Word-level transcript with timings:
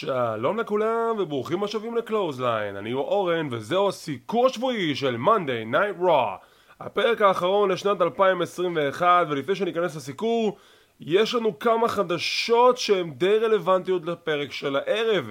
שלום 0.00 0.60
לכולם 0.60 1.16
וברוכים 1.18 1.64
השבים 1.64 1.96
לקלוזליין, 1.96 2.76
אני 2.76 2.92
אורן 2.92 3.48
וזהו 3.50 3.88
הסיקור 3.88 4.46
השבועי 4.46 4.94
של 4.94 5.16
Monday 5.16 5.74
Night 5.74 6.02
Raw. 6.02 6.44
הפרק 6.80 7.22
האחרון 7.22 7.70
לשנת 7.70 8.00
2021 8.02 9.26
ולפני 9.30 9.54
שניכנס 9.54 9.96
לסיקור 9.96 10.58
יש 11.00 11.34
לנו 11.34 11.58
כמה 11.58 11.88
חדשות 11.88 12.78
שהן 12.78 13.10
די 13.10 13.38
רלוונטיות 13.38 14.06
לפרק 14.06 14.52
של 14.52 14.76
הערב. 14.76 15.30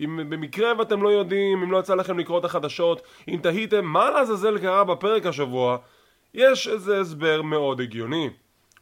אם 0.00 0.30
במקרה 0.30 0.72
ואתם 0.78 1.02
לא 1.02 1.08
יודעים, 1.08 1.62
אם 1.62 1.72
לא 1.72 1.78
יצא 1.78 1.94
לכם 1.94 2.18
לקרוא 2.18 2.38
את 2.38 2.44
החדשות, 2.44 3.02
אם 3.28 3.38
תהיתם 3.42 3.84
מה 3.84 4.10
לעזאזל 4.10 4.58
קרה 4.58 4.84
בפרק 4.84 5.26
השבוע 5.26 5.76
יש 6.34 6.68
איזה 6.68 7.00
הסבר 7.00 7.42
מאוד 7.42 7.80
הגיוני. 7.80 8.30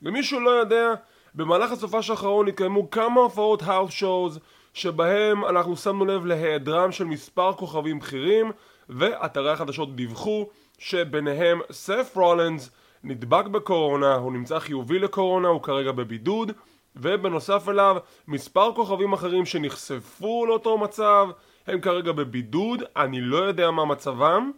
למישהו 0.02 0.40
לא 0.40 0.50
יודע, 0.50 0.94
במהלך 1.34 1.72
הסופש 1.72 2.10
האחרון 2.10 2.48
התקיימו 2.48 2.90
כמה 2.90 3.20
הופעות 3.20 3.62
האוס 3.62 3.92
שואוז 3.92 4.40
שבהם 4.74 5.44
אנחנו 5.44 5.76
שמנו 5.76 6.04
לב 6.04 6.26
להיעדרם 6.26 6.92
של 6.92 7.04
מספר 7.04 7.52
כוכבים 7.52 7.98
בכירים 7.98 8.52
ואתרי 8.88 9.50
החדשות 9.50 9.96
דיווחו 9.96 10.48
שביניהם 10.78 11.60
סף 11.70 12.12
רולנס 12.16 12.70
נדבק 13.04 13.46
בקורונה, 13.46 14.14
הוא 14.14 14.32
נמצא 14.32 14.58
חיובי 14.58 14.98
לקורונה, 14.98 15.48
הוא 15.48 15.62
כרגע 15.62 15.92
בבידוד 15.92 16.52
ובנוסף 16.96 17.68
אליו 17.68 17.96
מספר 18.28 18.72
כוכבים 18.74 19.12
אחרים 19.12 19.46
שנחשפו 19.46 20.46
לאותו 20.46 20.78
מצב 20.78 21.28
הם 21.66 21.80
כרגע 21.80 22.12
בבידוד, 22.12 22.82
אני 22.96 23.20
לא 23.20 23.36
יודע 23.36 23.70
מה 23.70 23.84
מצבם 23.84 24.50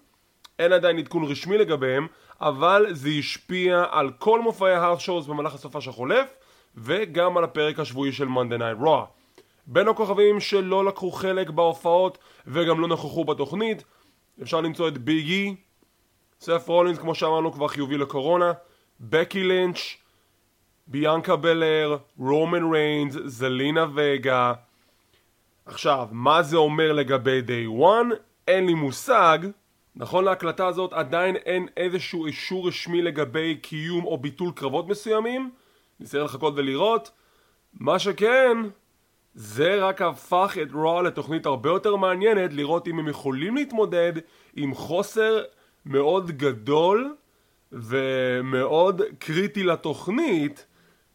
אין 0.59 0.73
עדיין 0.73 0.99
עדכון 0.99 1.25
רשמי 1.25 1.59
לגביהם 1.59 2.07
אבל 2.41 2.87
זה 2.91 3.09
השפיע 3.19 3.85
על 3.91 4.11
כל 4.19 4.41
מופעי 4.41 4.75
הארט 4.75 5.01
שואוס 5.01 5.27
במהלך 5.27 5.55
הסופש 5.55 5.89
החולף 5.89 6.29
וגם 6.75 7.37
על 7.37 7.45
הפרק 7.45 7.79
השבועי 7.79 8.13
של 8.13 8.29
Monday 8.29 8.59
Night 8.59 8.85
Raw 8.85 9.16
בין 9.67 9.89
הכוכבים 9.89 10.41
שלא 10.41 10.85
לקחו 10.85 11.11
חלק 11.11 11.51
בהופעות 11.51 12.19
וגם 12.47 12.81
לא 12.81 12.89
נכחו 12.89 13.25
בתוכנית. 13.25 13.85
אפשר 14.43 14.61
למצוא 14.61 14.89
את 14.89 14.99
ביגי, 14.99 15.57
סף 16.41 16.69
רולינס 16.69 16.99
כמו 16.99 17.15
שאמרנו 17.15 17.53
כבר 17.53 17.69
חיובי 17.69 17.99
לקורונה, 17.99 18.53
בקי 19.01 19.45
לינץ', 19.45 19.97
ביאנקה 20.87 21.37
בלר, 21.37 21.97
רומן 22.19 22.73
ריינס, 22.73 23.17
זלינה 23.25 23.87
וגה. 23.95 24.53
עכשיו, 25.67 26.09
מה 26.11 26.43
זה 26.43 26.57
אומר 26.57 26.93
לגבי 26.93 27.41
day 27.47 27.83
one? 27.83 28.15
אין 28.49 28.67
לי 28.67 28.75
מושג. 28.75 29.39
נכון 29.97 30.25
להקלטה 30.25 30.67
הזאת 30.67 30.93
עדיין 30.93 31.37
אין 31.37 31.69
איזשהו 31.77 32.27
אישור 32.27 32.69
רשמי 32.69 33.03
לגבי 33.03 33.57
קיום 33.57 34.05
או 34.05 34.19
ביטול 34.19 34.53
קרבות 34.55 34.89
מסוימים? 34.89 35.51
נצטרך 36.01 36.25
לחכות 36.25 36.55
ולראות. 36.57 37.11
מה 37.75 37.99
שכן 37.99 38.59
זה 39.37 39.85
רק 39.85 40.03
הפך 40.03 40.57
את 40.63 40.73
רוע 40.73 41.03
לתוכנית 41.03 41.47
הרבה 41.47 41.71
יותר 41.71 41.97
מעניינת 41.97 42.53
לראות 42.53 42.89
אם 42.89 42.99
הם 42.99 43.09
יכולים 43.09 43.57
להתמודד 43.57 44.13
עם 44.57 44.75
חוסר 44.75 45.43
מאוד 45.87 46.31
גדול 46.31 47.17
ומאוד 47.73 49.03
קריטי 49.19 49.63
לתוכנית 49.63 50.67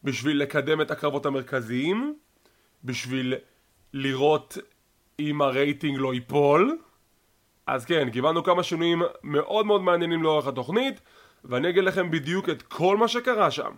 בשביל 0.03 0.41
לקדם 0.41 0.81
את 0.81 0.91
הקרבות 0.91 1.25
המרכזיים 1.25 2.16
בשביל 2.83 3.33
לראות 3.94 4.58
אם 5.19 5.41
הרייטינג 5.41 5.97
לא 6.00 6.13
ייפול. 6.13 6.78
אז 7.67 7.85
כן, 7.85 8.09
קיבלנו 8.09 8.44
כמה 8.44 8.63
שינויים 8.63 9.02
מאוד 9.23 9.66
מאוד 9.66 9.81
מעניינים 9.81 10.23
לאורך 10.23 10.47
התוכנית 10.47 11.02
ואני 11.45 11.69
אגיד 11.69 11.83
לכם 11.83 12.11
בדיוק 12.11 12.50
את 12.50 12.61
כל 12.61 12.97
מה 12.97 13.08
שקרה 13.08 13.52
שם 13.52 13.72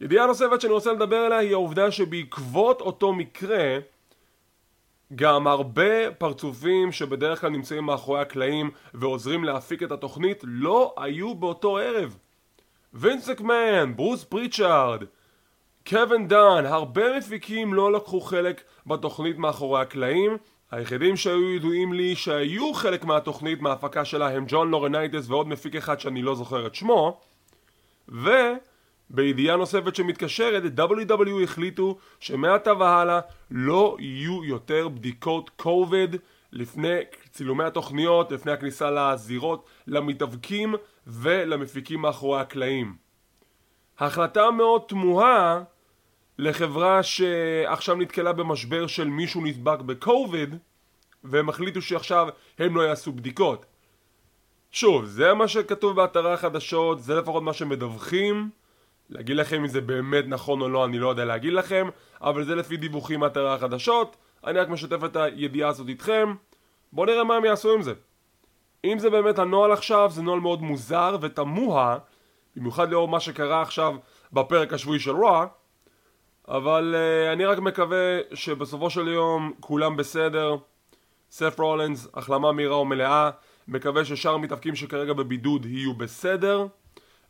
ידיעה 0.00 0.26
נוספת 0.26 0.60
שאני 0.60 0.72
רוצה 0.72 0.92
לדבר 0.92 1.16
עליה 1.16 1.38
היא 1.38 1.52
העובדה 1.52 1.90
שבעקבות 1.90 2.80
אותו 2.80 3.12
מקרה 3.12 3.78
גם 5.14 5.46
הרבה 5.46 6.10
פרצופים 6.10 6.92
שבדרך 6.92 7.40
כלל 7.40 7.50
נמצאים 7.50 7.84
מאחורי 7.84 8.20
הקלעים 8.20 8.70
ועוזרים 8.94 9.44
להפיק 9.44 9.82
את 9.82 9.92
התוכנית 9.92 10.40
לא 10.42 10.94
היו 10.96 11.34
באותו 11.34 11.78
ערב. 11.78 12.16
וינס 12.94 13.28
מקמן, 13.28 13.96
ברוס 13.96 14.24
פריצ'ארד, 14.24 15.04
קווין 15.88 16.28
דן, 16.28 16.66
הרבה 16.66 17.18
מפיקים 17.18 17.74
לא 17.74 17.92
לקחו 17.92 18.20
חלק 18.20 18.62
בתוכנית 18.86 19.38
מאחורי 19.38 19.80
הקלעים. 19.80 20.36
היחידים 20.70 21.16
שהיו 21.16 21.54
ידועים 21.54 21.92
לי 21.92 22.16
שהיו 22.16 22.74
חלק 22.74 23.04
מהתוכנית 23.04 23.60
מההפקה 23.60 24.04
שלה 24.04 24.28
הם 24.28 24.44
ג'ון 24.48 24.70
לורנייטס 24.70 25.28
ועוד 25.28 25.48
מפיק 25.48 25.76
אחד 25.76 26.00
שאני 26.00 26.22
לא 26.22 26.34
זוכר 26.34 26.66
את 26.66 26.74
שמו. 26.74 27.20
ו... 28.08 28.30
בידיעה 29.10 29.56
נוספת 29.56 29.94
שמתקשרת, 29.94 30.62
WWE 30.78 31.42
החליטו 31.44 31.98
שמעתה 32.20 32.72
והלאה 32.74 33.20
לא 33.50 33.96
יהיו 34.00 34.44
יותר 34.44 34.88
בדיקות 34.88 35.50
קוביד 35.50 36.16
לפני 36.52 36.98
צילומי 37.30 37.64
התוכניות, 37.64 38.32
לפני 38.32 38.52
הכניסה 38.52 38.90
לזירות, 38.90 39.66
למתאבקים 39.86 40.74
ולמפיקים 41.06 42.00
מאחורי 42.00 42.40
הקלעים. 42.40 42.96
החלטה 43.98 44.50
מאוד 44.50 44.82
תמוהה 44.88 45.62
לחברה 46.38 47.02
שעכשיו 47.02 47.96
נתקלה 47.96 48.32
במשבר 48.32 48.86
של 48.86 49.08
מישהו 49.08 49.44
נדבק 49.44 49.80
בקוביד 49.80 50.54
והם 51.24 51.48
החליטו 51.48 51.82
שעכשיו 51.82 52.28
הם 52.58 52.76
לא 52.76 52.82
יעשו 52.82 53.12
בדיקות. 53.12 53.66
שוב, 54.72 55.04
זה 55.04 55.34
מה 55.34 55.48
שכתוב 55.48 55.96
באתרי 55.96 56.32
החדשות, 56.32 57.02
זה 57.02 57.14
לפחות 57.14 57.42
מה 57.42 57.52
שמדווחים 57.52 58.50
להגיד 59.10 59.36
לכם 59.36 59.56
אם 59.56 59.66
זה 59.66 59.80
באמת 59.80 60.24
נכון 60.28 60.60
או 60.60 60.68
לא 60.68 60.84
אני 60.84 60.98
לא 60.98 61.08
יודע 61.08 61.24
להגיד 61.24 61.52
לכם 61.52 61.88
אבל 62.22 62.44
זה 62.44 62.54
לפי 62.54 62.76
דיווחים 62.76 63.20
מאתרי 63.20 63.54
החדשות. 63.54 64.16
אני 64.46 64.58
רק 64.58 64.68
משתף 64.68 65.04
את 65.04 65.16
הידיעה 65.16 65.68
הזאת 65.68 65.88
איתכם. 65.88 66.34
בואו 66.92 67.06
נראה 67.06 67.24
מה 67.24 67.34
הם 67.34 67.44
יעשו 67.44 67.74
עם 67.74 67.82
זה. 67.82 67.92
אם 68.84 68.98
זה 68.98 69.10
באמת 69.10 69.38
הנוהל 69.38 69.72
עכשיו 69.72 70.10
זה 70.14 70.22
נוהל 70.22 70.40
מאוד 70.40 70.62
מוזר 70.62 71.16
ותמוה 71.20 71.98
במיוחד 72.56 72.90
לאור 72.90 73.08
מה 73.08 73.20
שקרה 73.20 73.62
עכשיו 73.62 73.94
בפרק 74.32 74.72
השבועי 74.72 74.98
של 74.98 75.10
רוע 75.10 75.46
אבל 76.48 76.94
uh, 76.94 77.32
אני 77.32 77.44
רק 77.44 77.58
מקווה 77.58 78.18
שבסופו 78.34 78.90
של 78.90 79.08
יום 79.08 79.52
כולם 79.60 79.96
בסדר. 79.96 80.56
סף 81.30 81.60
רולנס, 81.60 82.08
החלמה 82.14 82.52
מהירה 82.52 82.80
ומלאה. 82.80 83.30
מקווה 83.68 84.04
ששאר 84.04 84.34
המתאבקים 84.34 84.76
שכרגע 84.76 85.12
בבידוד 85.12 85.66
יהיו 85.66 85.94
בסדר 85.94 86.66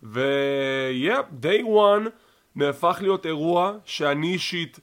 ויפ, 0.03 1.27
day 1.43 1.63
one 1.63 2.09
נהפך 2.57 2.99
להיות 3.01 3.27
אירוע 3.27 3.73
שאני 3.85 4.33
אישית 4.33 4.81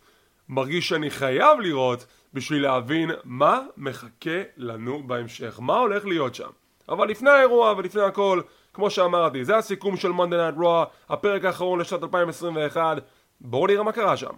מרגיש 0.49 0.89
שאני 0.89 1.09
חייב 1.09 1.59
לראות 1.59 2.05
בשביל 2.33 2.61
להבין 2.61 3.11
מה 3.23 3.61
מחכה 3.77 4.41
לנו 4.57 5.03
בהמשך, 5.07 5.59
מה 5.61 5.77
הולך 5.77 6.05
להיות 6.05 6.35
שם. 6.35 6.49
אבל 6.89 7.07
לפני 7.07 7.29
האירוע 7.29 7.73
ולפני 7.77 8.01
הכל, 8.01 8.41
כמו 8.73 8.89
שאמרתי, 8.89 9.45
זה 9.45 9.57
הסיכום 9.57 9.97
של 9.97 10.11
Monday 10.11 10.55
Night 10.55 10.59
Raw, 10.59 10.85
הפרק 11.09 11.45
האחרון 11.45 11.79
לשנת 11.79 12.03
2021, 12.03 12.97
בואו 13.41 13.67
נראה 13.67 13.83
מה 13.83 13.91
קרה 13.91 14.17
שם. 14.17 14.33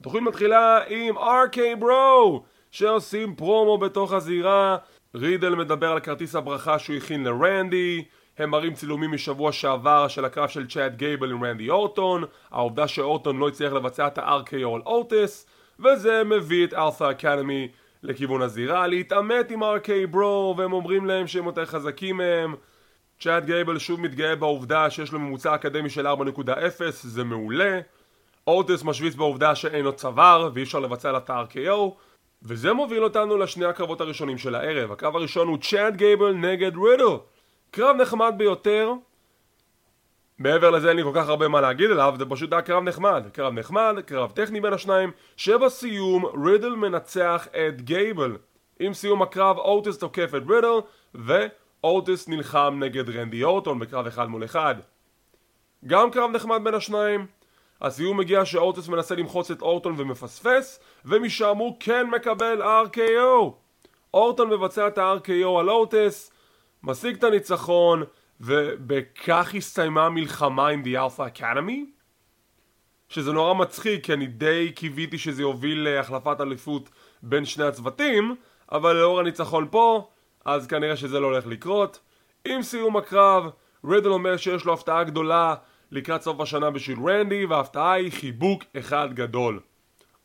התוכנית 0.00 0.22
מתחילה 0.22 0.78
עם 0.88 1.18
RK 1.18 1.56
Bro, 1.82 2.40
שעושים 2.70 3.34
פרומו 3.34 3.78
בתוך 3.78 4.12
הזירה, 4.12 4.76
רידל 5.14 5.54
מדבר 5.54 5.92
על 5.92 6.00
כרטיס 6.00 6.34
הברכה 6.34 6.78
שהוא 6.78 6.96
הכין 6.96 7.24
לרנדי, 7.24 8.04
הם 8.38 8.50
מראים 8.50 8.74
צילומים 8.74 9.12
משבוע 9.12 9.52
שעבר 9.52 10.08
של 10.08 10.24
הקרב 10.24 10.48
של 10.48 10.66
צ'אט 10.66 10.92
גייבל 10.92 11.30
עם 11.30 11.44
רנדי 11.44 11.70
אורטון 11.70 12.24
העובדה 12.50 12.88
שאורטון 12.88 13.38
לא 13.38 13.48
הצליח 13.48 13.72
לבצע 13.72 14.06
את 14.06 14.18
ה-RKO 14.18 14.74
על 14.74 14.80
אוטיס 14.86 15.46
וזה 15.80 16.24
מביא 16.24 16.64
את 16.64 16.74
Alpha 16.74 17.10
Academy 17.10 17.68
לכיוון 18.02 18.42
הזירה 18.42 18.86
להתעמת 18.86 19.50
עם 19.50 19.62
RK-Bro 19.62 20.54
והם 20.58 20.72
אומרים 20.72 21.06
להם 21.06 21.26
שהם 21.26 21.46
יותר 21.46 21.66
חזקים 21.66 22.16
מהם. 22.16 22.54
צ'אט 23.20 23.44
גייבל 23.44 23.78
שוב 23.78 24.00
מתגאה 24.00 24.36
בעובדה 24.36 24.90
שיש 24.90 25.12
לו 25.12 25.18
ממוצע 25.18 25.54
אקדמי 25.54 25.90
של 25.90 26.06
4.0 26.06 26.12
זה 26.90 27.24
מעולה. 27.24 27.80
אוטיס 28.46 28.84
משוויץ 28.84 29.14
בעובדה 29.14 29.54
שאין 29.54 29.84
לו 29.84 29.92
צוואר 29.92 30.50
ואי 30.54 30.62
אפשר 30.62 30.80
לבצע 30.80 31.12
לה 31.12 31.18
את 31.18 31.30
ה-RKO 31.30 31.90
וזה 32.42 32.72
מוביל 32.72 33.04
אותנו 33.04 33.36
לשני 33.36 33.64
הקרבות 33.64 34.00
הראשונים 34.00 34.38
של 34.38 34.54
הערב. 34.54 34.92
הקרב 34.92 35.16
הראשון 35.16 35.48
הוא 35.48 35.58
צ'אט 35.58 35.94
גייבל 35.94 36.32
נגד 36.32 36.72
רידל 36.76 37.16
קרב 37.76 37.96
נחמד 37.96 38.34
ביותר 38.36 38.92
מעבר 40.38 40.70
לזה 40.70 40.88
אין 40.88 40.96
לי 40.96 41.02
כל 41.02 41.10
כך 41.14 41.28
הרבה 41.28 41.48
מה 41.48 41.60
להגיד 41.60 41.90
עליו, 41.90 42.14
זה 42.18 42.24
פשוט 42.26 42.52
היה 42.52 42.62
קרב 42.62 42.82
נחמד. 42.82 43.24
קרב 43.32 43.52
נחמד, 43.52 43.96
קרב 44.06 44.30
טכני 44.30 44.60
בין 44.60 44.72
השניים, 44.72 45.10
שבסיום 45.36 46.24
רידל 46.44 46.68
מנצח 46.68 47.48
את 47.52 47.80
גייבל. 47.80 48.36
עם 48.80 48.94
סיום 48.94 49.22
הקרב 49.22 49.58
אוטיס 49.58 49.98
תוקף 49.98 50.30
את 50.36 50.42
רידל, 50.42 50.80
ואוטיס 51.14 52.28
נלחם 52.28 52.76
נגד 52.80 53.10
רנדי 53.10 53.44
אורטון 53.44 53.78
בקרב 53.78 54.06
אחד 54.06 54.26
מול 54.26 54.44
אחד. 54.44 54.74
גם 55.86 56.10
קרב 56.10 56.30
נחמד 56.30 56.60
בין 56.64 56.74
השניים. 56.74 57.26
הסיום 57.80 58.16
מגיע 58.16 58.44
שאוטיס 58.44 58.88
מנסה 58.88 59.14
למחוץ 59.14 59.50
את 59.50 59.62
אורטון 59.62 59.94
ומפספס, 59.98 60.80
ומשם 61.04 61.56
הוא 61.56 61.76
כן 61.80 62.06
מקבל 62.10 62.62
RKO. 62.62 63.52
אורטון 64.14 64.50
מבצע 64.50 64.88
את 64.88 64.98
ה-RKO 64.98 65.60
על 65.60 65.70
אוטיס, 65.70 66.32
משיג 66.82 67.16
את 67.16 67.24
הניצחון 67.24 68.02
ובכך 68.40 69.54
הסתיימה 69.54 70.06
המלחמה 70.06 70.68
עם 70.68 70.82
The 70.82 70.86
Alpha 70.86 71.38
Academy 71.38 71.96
שזה 73.08 73.32
נורא 73.32 73.54
מצחיק 73.54 74.04
כי 74.04 74.12
אני 74.12 74.26
די 74.26 74.72
קיוויתי 74.74 75.18
שזה 75.18 75.42
יוביל 75.42 75.88
להחלפת 75.88 76.40
אליפות 76.40 76.88
בין 77.22 77.44
שני 77.44 77.64
הצוותים, 77.64 78.36
אבל 78.72 78.96
לאור 78.96 79.20
הניצחון 79.20 79.68
פה, 79.70 80.08
אז 80.44 80.66
כנראה 80.66 80.96
שזה 80.96 81.20
לא 81.20 81.26
הולך 81.26 81.46
לקרות. 81.46 82.00
עם 82.44 82.62
סיום 82.62 82.96
הקרב, 82.96 83.50
רידל 83.84 84.08
אומר 84.08 84.36
שיש 84.36 84.64
לו 84.64 84.72
הפתעה 84.72 85.04
גדולה 85.04 85.54
לקראת 85.90 86.22
סוף 86.22 86.40
השנה 86.40 86.70
בשביל 86.70 86.98
רנדי, 87.08 87.46
וההפתעה 87.46 87.92
היא 87.92 88.12
חיבוק 88.12 88.64
אחד 88.78 89.08
גדול. 89.14 89.60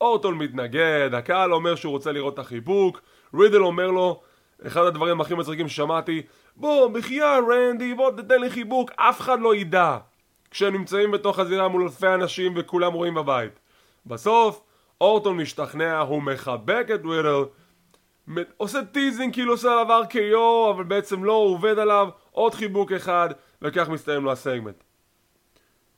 אורטון 0.01 0.38
מתנגד, 0.38 1.09
הקהל 1.13 1.54
אומר 1.54 1.75
שהוא 1.75 1.92
רוצה 1.92 2.12
לראות 2.12 2.33
את 2.33 2.39
החיבוק, 2.39 3.01
רידל 3.33 3.62
אומר 3.62 3.92
לו, 3.92 4.21
אחד 4.68 4.81
הדברים 4.81 5.22
הכי 5.22 5.34
מצחיקים 5.34 5.68
ששמעתי, 5.68 6.22
בוא, 6.56 6.88
בחייך 6.88 7.39
רנדי, 7.50 7.94
בוא 7.94 8.12
תתן 8.12 8.42
לי 8.42 8.50
חיבוק, 8.50 8.92
אף 8.96 9.22
אחד 9.22 9.40
לא 9.40 9.56
ידע. 9.56 9.98
כשהם 10.52 10.74
נמצאים 10.74 11.12
בתוך 11.12 11.40
הזירה 11.40 11.68
מול 11.68 11.84
אלפי 11.84 12.08
אנשים 12.08 12.54
וכולם 12.56 12.94
רואים 12.94 13.13
בבית. 13.13 13.60
בסוף, 14.06 14.62
אורטון 15.02 15.38
משתכנע, 15.38 16.00
הוא 16.00 16.24
מחבק 16.24 16.88
את 16.94 17.02
רידל, 17.06 17.44
עושה 18.58 18.86
teasing 18.86 19.33
כאילו 19.34 19.54
עושה 19.54 19.72
עליו 19.72 20.04
RKO, 20.04 20.72
אבל 20.75 20.84
בעצם 20.84 21.24
לא, 21.24 21.34
הוא 21.34 21.54
עובד 21.54 21.80
עליו, 21.80 22.10
עוד 22.31 22.54
חיבוק 22.54 22.92
אחד, 22.92 23.30
וכך 23.62 23.90
מסתיים 23.90 24.24
לו 24.24 24.31
הסגמנט. 24.31 24.84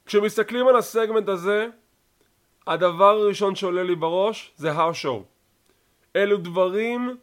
כשמסתכלים 0.06 0.68
על 0.68 0.76
הסגמנט 0.76 1.30
הזה, 1.30 1.68
הדבר 2.68 3.10
הראשון 3.10 3.56
שעולה 3.56 3.84
לי 3.84 3.96
בראש 3.96 4.54
זה 4.56 4.72
האוס 4.72 4.98
שואו. 4.98 5.24
אלו 6.16 6.38
דברים 6.38 7.18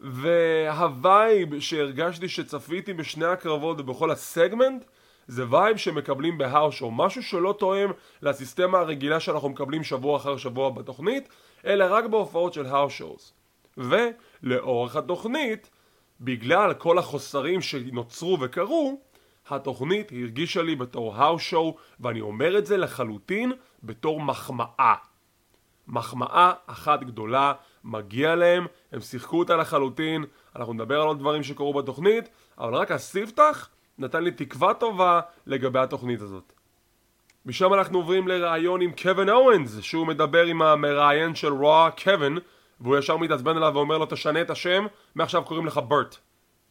וה 0.00 0.53
vibe 0.53 1.60
שהרגשתי 1.60 2.28
שצפיתי 2.28 2.92
בשני 2.92 3.26
הקרבות 3.26 3.80
ובכל 3.80 4.10
הסגמנט 4.10 4.84
זה 5.26 5.44
vibe 5.50 5.76
שמקבלים 5.76 6.38
בהאוס 6.38 6.74
שואו, 6.74 6.90
משהו 6.90 7.22
שלא 7.22 7.54
תואם 7.58 7.90
לסיסטמה 8.22 8.78
הרגילה 8.78 9.20
שאנחנו 9.20 9.48
מקבלים 9.48 9.84
שבוע 9.84 10.16
אחר 10.16 10.36
שבוע 10.36 10.70
בתוכנית, 10.70 11.28
אלא 11.66 11.84
רק 11.88 12.04
בהופעות 12.04 12.52
של 12.52 12.66
האוס 12.66 12.92
שואוס. 12.92 13.32
ולאורך 13.76 14.96
התוכנית, 14.96 15.70
בגלל 16.20 16.74
כל 16.74 16.98
החוסרים 16.98 17.60
שנוצרו 17.60 18.38
וקרו, 18.40 19.00
התוכנית 19.48 20.12
הרגישה 20.12 20.62
לי 20.62 20.76
בתור 20.76 21.14
האוס 21.16 21.42
שואו, 21.42 21.76
ואני 22.00 22.20
אומר 22.20 22.58
את 22.58 22.66
זה 22.66 22.76
לחלוטין 22.76 23.52
בתור 23.82 24.20
מחמאה. 24.20 24.94
מחמאה 25.88 26.52
אחת 26.66 27.00
גדולה, 27.04 27.52
מגיע 27.86 28.34
להם, 28.34 28.66
הם 28.92 29.00
שיחקו 29.00 29.38
אותה 29.38 29.56
לחלוטין, 29.56 30.24
אנחנו 30.56 30.72
נדבר 30.72 31.00
על 31.00 31.06
עוד 31.06 31.18
דברים 31.18 31.42
שקרו 31.42 31.74
בתוכנית, 31.74 32.28
אבל 32.58 32.74
רק 32.74 32.90
הספתח 32.90 33.68
נתן 33.98 34.24
לי 34.24 34.30
תקווה 34.30 34.74
טובה 34.74 35.20
לגבי 35.46 35.78
התוכנית 35.78 36.20
הזאת. 36.20 36.52
משם 37.46 37.74
אנחנו 37.74 37.98
עוברים 37.98 38.28
לראיון 38.28 38.80
עם 38.80 38.92
קווין 39.02 39.28
אורנס, 39.28 39.80
שהוא 39.80 40.06
מדבר 40.06 40.44
עם 40.44 40.62
המראיין 40.62 41.34
של 41.34 41.52
רוע, 41.52 41.88
קווין, 42.04 42.38
והוא 42.80 42.96
ישר 42.96 43.16
מתעצבן 43.16 43.56
אליו 43.56 43.72
ואומר 43.74 43.98
לו 43.98 44.06
תשנה 44.06 44.40
את 44.40 44.50
השם, 44.50 44.86
מעכשיו 45.14 45.44
קוראים 45.44 45.66
לך 45.66 45.80
ברט. 45.88 46.16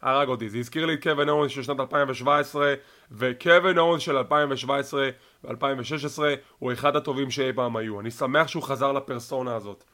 הרג 0.02 0.28
אותי, 0.28 0.48
זה 0.48 0.58
הזכיר 0.58 0.86
לי 0.86 0.94
את 0.94 1.02
קווין 1.02 1.28
אורנס 1.28 1.50
של 1.52 1.62
שנת 1.62 1.80
2017 1.80 2.74
וקווין 3.10 3.78
אורנס 3.78 4.02
של 4.02 4.16
2017 4.16 5.08
ו-2016 5.44 6.22
הוא 6.58 6.72
אחד 6.72 6.96
הטובים 6.96 7.30
שאי 7.30 7.52
פעם 7.52 7.76
היו 7.76 8.00
אני 8.00 8.10
שמח 8.10 8.48
שהוא 8.48 8.62
חזר 8.62 8.92
לפרסונה 8.92 9.54
הזאת 9.54 9.84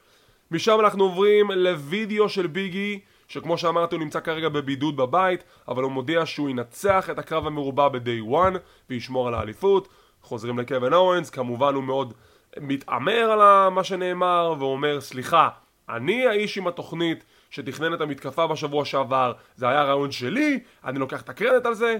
משם 0.51 0.79
אנחנו 0.79 1.03
עוברים 1.03 1.51
לוידאו 1.51 2.29
של 2.29 2.47
ביגי 2.47 2.99
שכמו 3.27 3.57
שאמרתי 3.57 3.95
הוא 3.95 4.03
נמצא 4.03 4.19
כרגע 4.19 4.49
בבידוד 4.49 4.97
בבית 4.97 5.43
אבל 5.67 5.83
הוא 5.83 5.91
מודיע 5.91 6.25
שהוא 6.25 6.49
ינצח 6.49 7.09
את 7.09 7.19
הקרב 7.19 7.47
המרובע 7.47 7.87
ב-day 7.89 8.35
1 8.49 8.61
וישמור 8.89 9.27
על 9.27 9.33
האליפות. 9.33 9.87
חוזרים 10.21 10.59
לקווין 10.59 10.93
אורנס 10.93 11.29
כמובן 11.29 11.75
הוא 11.75 11.83
מאוד 11.83 12.13
מתעמר 12.59 13.31
על 13.31 13.69
מה 13.69 13.83
שנאמר 13.83 14.53
ואומר 14.59 15.01
סליחה 15.01 15.49
אני 15.89 16.27
האיש 16.27 16.57
עם 16.57 16.67
התוכנית 16.67 17.23
שתכנן 17.49 17.93
את 17.93 18.01
המתקפה 18.01 18.47
בשבוע 18.47 18.85
שעבר 18.85 19.33
זה 19.55 19.69
היה 19.69 19.83
רעיון 19.83 20.11
שלי, 20.11 20.59
אני 20.85 20.99
לוקח 20.99 21.21
את 21.21 21.29
הקרדיט 21.29 21.65
על 21.65 21.73
זה 21.73 21.97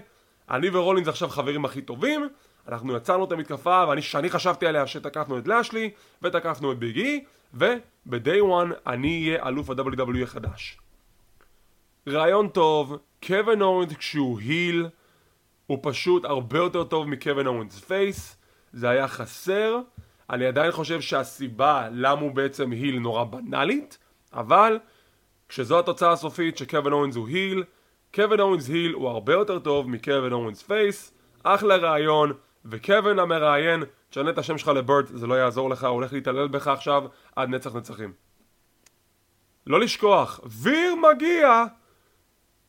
אני 0.52 0.70
ורולינס 0.70 1.08
עכשיו 1.08 1.30
חברים 1.30 1.66
הכי 1.66 1.82
טובים 1.82 2.28
אנחנו 2.68 2.96
יצרנו 2.96 3.26
את 3.26 3.32
המתקפה 3.32 3.86
ואני 3.90 4.02
שאני 4.02 4.30
חשבתי 4.30 4.68
עליה 4.68 4.88
שתקפנו 4.88 5.38
את 5.38 5.48
לאשלי 5.48 5.90
ותקפנו 6.22 6.72
את 6.72 6.78
ביג 6.78 6.98
אי 6.98 7.24
וב-day 7.54 8.42
one 8.42 8.74
אני 8.88 9.28
אהיה 9.28 9.48
אלוף 9.48 9.70
ה-WWE 9.70 10.24
החדש. 10.24 10.78
רעיון 12.08 12.48
טוב, 12.48 12.98
קווין 13.24 13.62
אוונס 13.62 13.94
כשהוא 13.94 14.40
heel 14.40 14.88
הוא 15.68 15.80
פשוט 15.82 16.26
הרבה 16.26 16.58
יותר 16.58 16.84
טוב 16.84 17.08
מקווין 17.08 17.48
אוונס 17.48 17.80
face 17.80 18.38
זה 18.74 18.90
היה 18.90 19.08
חסר. 19.08 19.80
אני 20.30 20.46
עדיין 20.46 20.72
חושב 20.72 21.02
שהסיבה 21.02 21.88
למה 21.92 22.22
הוא 22.22 22.32
בעצם 22.32 22.72
היל 22.72 23.00
נורא 23.00 23.24
בנאלית 23.24 23.98
אבל 24.34 24.80
כשזו 25.50 25.80
התוצאה 25.80 26.12
הסופית 26.12 26.58
שקווין 26.58 26.94
אורנס 26.94 27.16
הוא 27.16 27.28
היל 27.28 27.64
קווין 28.14 28.40
אורנס 28.40 28.68
היל 28.68 28.94
הוא 28.94 29.10
הרבה 29.10 29.34
יותר 29.34 29.60
טוב 29.60 29.90
מקווין 29.90 30.34
אורנס 30.34 30.62
פייס 30.62 31.14
אחלה 31.44 31.76
רעיון 31.76 32.34
וקווין 32.66 33.20
המראיין 33.20 33.84
תשנה 34.10 34.30
את 34.30 34.38
השם 34.38 34.58
שלך 34.58 34.68
לברט 34.68 35.06
זה 35.08 35.28
לא 35.28 35.34
יעזור 35.34 35.70
לך 35.70 35.84
הוא 35.84 35.90
הולך 35.90 36.14
להתעלל 36.14 36.48
בך 36.48 36.68
עכשיו 36.68 37.04
עד 37.36 37.50
נצח 37.50 37.76
נצחים. 37.76 38.14
לא 39.68 39.80
לשכוח 39.80 40.40
ויר 40.46 40.96
מגיע 40.96 41.64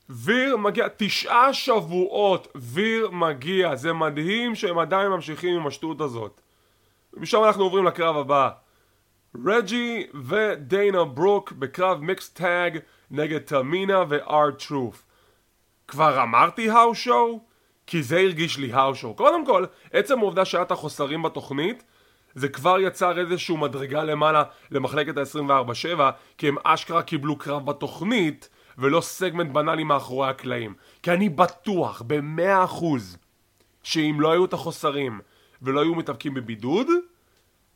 ויר 0.08 0.56
מגיע 0.56 0.86
תשעה 0.96 1.54
שבועות 1.54 2.48
ויר 2.54 3.10
מגיע 3.10 3.76
זה 3.76 3.92
מדהים 3.92 4.54
שהם 4.54 4.78
עדיין 4.78 5.08
ממשיכים 5.08 5.56
עם 5.56 5.66
השטות 5.66 6.00
הזאת. 6.00 6.40
ומשם 7.12 7.44
אנחנו 7.44 7.62
עוברים 7.64 7.84
לקרב 7.84 8.16
הבא. 8.16 8.50
רג'י 9.46 10.06
ודיינה 10.28 11.04
ברוק 11.04 11.52
בקרב 11.52 12.00
מיקס 12.00 12.28
טאג 12.28 12.78
נגד 13.10 13.38
תמינה 13.38 14.04
וארט 14.08 14.62
טרוף 14.68 15.04
כבר 15.88 16.22
אמרתי 16.22 16.70
האו 16.70 16.94
שואו? 16.94 17.53
כי 17.86 18.02
זה 18.02 18.18
הרגיש 18.18 18.58
לי 18.58 18.72
שואו 18.94 19.14
קודם 19.14 19.46
כל, 19.46 19.64
עצם 19.92 20.18
העובדה 20.18 20.44
שהיה 20.44 20.62
את 20.62 20.70
החוסרים 20.70 21.22
בתוכנית 21.22 21.84
זה 22.34 22.48
כבר 22.48 22.80
יצר 22.80 23.18
איזשהו 23.18 23.56
מדרגה 23.56 24.04
למעלה 24.04 24.42
למחלקת 24.70 25.16
ה-24-7 25.16 26.00
כי 26.38 26.48
הם 26.48 26.56
אשכרה 26.64 27.02
קיבלו 27.02 27.38
קרב 27.38 27.66
בתוכנית 27.66 28.48
ולא 28.78 29.00
סגמנט 29.00 29.52
בנאלי 29.52 29.84
מאחורי 29.84 30.28
הקלעים. 30.28 30.74
כי 31.02 31.10
אני 31.10 31.28
בטוח 31.28 32.02
במאה 32.06 32.64
אחוז 32.64 33.18
שאם 33.82 34.16
לא 34.20 34.32
היו 34.32 34.44
את 34.44 34.52
החוסרים 34.52 35.20
ולא 35.62 35.80
היו 35.80 35.94
מתאבקים 35.94 36.34
בבידוד 36.34 36.86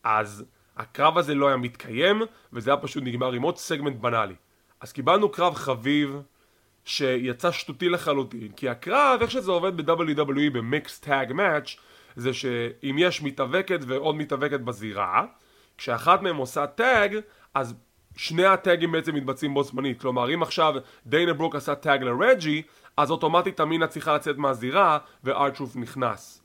אז 0.05 0.45
הקרב 0.77 1.19
הזה 1.19 1.35
לא 1.35 1.49
היה 1.49 1.57
מתקיים 1.57 2.23
וזה 2.53 2.71
היה 2.71 2.81
פשוט 2.81 3.03
נגמר 3.07 3.33
עם 3.33 3.43
עוד 3.43 3.57
סגמנט 3.57 3.97
בנאלי. 3.97 4.35
אז 4.81 4.93
קיבלנו 4.93 5.29
קרב 5.29 5.55
חביב 5.55 6.21
שיצא 6.85 7.51
שטותי 7.51 7.89
לחלוטין. 7.89 8.53
כי 8.57 8.69
הקרב, 8.69 9.19
איך 9.23 9.31
שזה 9.31 9.51
עובד 9.51 9.77
ב-WWE 9.77 10.51
ב 10.53 10.61
mixed 10.61 11.01
tag 11.01 11.33
match 11.33 11.77
זה 12.17 12.35
שאם 12.35 12.97
יש 12.99 13.23
מתאבקת 13.23 13.81
ועוד 13.87 14.17
מתאבקת 14.17 14.61
בזירה 14.61 15.25
כשאחת 15.79 16.23
מהם 16.23 16.37
עושה 16.37 16.67
tag 16.67 17.19
אז 17.55 17.75
שני 18.17 18.45
הטאגים 18.45 18.93
בעצם 18.93 19.15
מתבצעים 19.15 19.55
בו 19.55 19.63
זמנית. 19.63 20.01
כלומר 20.01 20.35
אם 20.35 20.43
עכשיו 20.43 20.75
דיינה 21.07 21.33
ברוק 21.33 21.55
עשה 21.55 21.75
טאג 21.75 22.03
לרג'י 22.03 22.63
אז 22.97 23.11
אוטומטית 23.11 23.57
תמינה 23.57 23.87
צריכה 23.87 24.15
לצאת 24.15 24.37
מהזירה 24.37 24.99
וארטרוף 25.25 25.77
נכנס. 25.77 26.43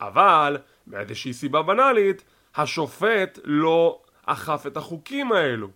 אבל 0.00 0.58
מאיזושהי 0.86 1.32
סיבה 1.32 1.62
בנאלית 1.62 2.24
השופט 2.56 3.38
לא 3.44 4.00
אכף 4.26 4.64
את 4.66 4.76
החוקים 4.76 5.32
האלו. 5.32 5.68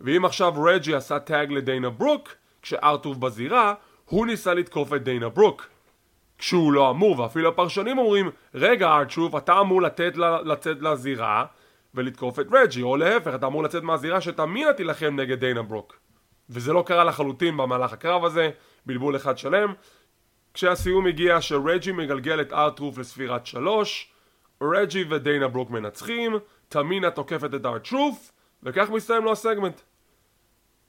ואם 0.00 0.24
עכשיו 0.24 0.62
רג'י 0.62 0.94
עשה 0.94 1.18
טאג 1.18 1.52
לדיינה 1.52 1.90
ברוק 1.90 2.28
כשארטוב 2.62 3.20
בזירה, 3.20 3.74
הוא 4.04 4.26
ניסה 4.26 4.54
לתקוף 4.54 4.92
את 4.92 5.04
דיינה 5.04 5.28
ברוק. 5.28 5.68
כשהוא 6.38 6.72
לא 6.72 6.90
אמור, 6.90 7.20
ואפילו 7.20 7.48
הפרשנים 7.48 7.98
אומרים, 7.98 8.30
רגע 8.54 8.88
ארטוב, 8.88 9.36
אתה 9.36 9.60
אמור 9.60 9.82
לתת 9.82 10.16
לה, 10.16 10.42
לצאת 10.42 10.82
לזירה 10.82 11.44
ולתקוף 11.94 12.40
את 12.40 12.46
רג'י, 12.52 12.82
או 12.82 12.96
להפך, 12.96 13.34
אתה 13.34 13.46
אמור 13.46 13.62
לצאת 13.62 13.82
מהזירה 13.82 14.20
שתמינה 14.20 14.72
תילחם 14.72 15.20
נגד 15.20 15.40
דיינה 15.40 15.62
ברוק. 15.62 15.98
וזה 16.50 16.72
לא 16.72 16.82
קרה 16.86 17.04
לחלוטין 17.04 17.56
במהלך 17.56 17.92
הקרב 17.92 18.24
הזה, 18.24 18.50
בלבול 18.86 19.16
אחד 19.16 19.38
שלם. 19.38 19.72
כשהסיום 20.54 21.06
הגיע 21.06 21.40
שרג'י 21.40 21.92
מגלגל 21.92 22.40
את 22.40 22.52
ארטרוף 22.52 22.98
לספירת 22.98 23.46
שלוש, 23.46 24.12
רג'י 24.62 25.04
ודיינה 25.10 25.48
ברוק 25.48 25.70
מנצחים, 25.70 26.36
תמינה 26.68 27.10
תוקפת 27.10 27.54
את 27.54 27.66
ארטרוף, 27.66 28.32
וכך 28.62 28.90
מסתיים 28.90 29.24
לו 29.24 29.32
הסגמנט. 29.32 29.80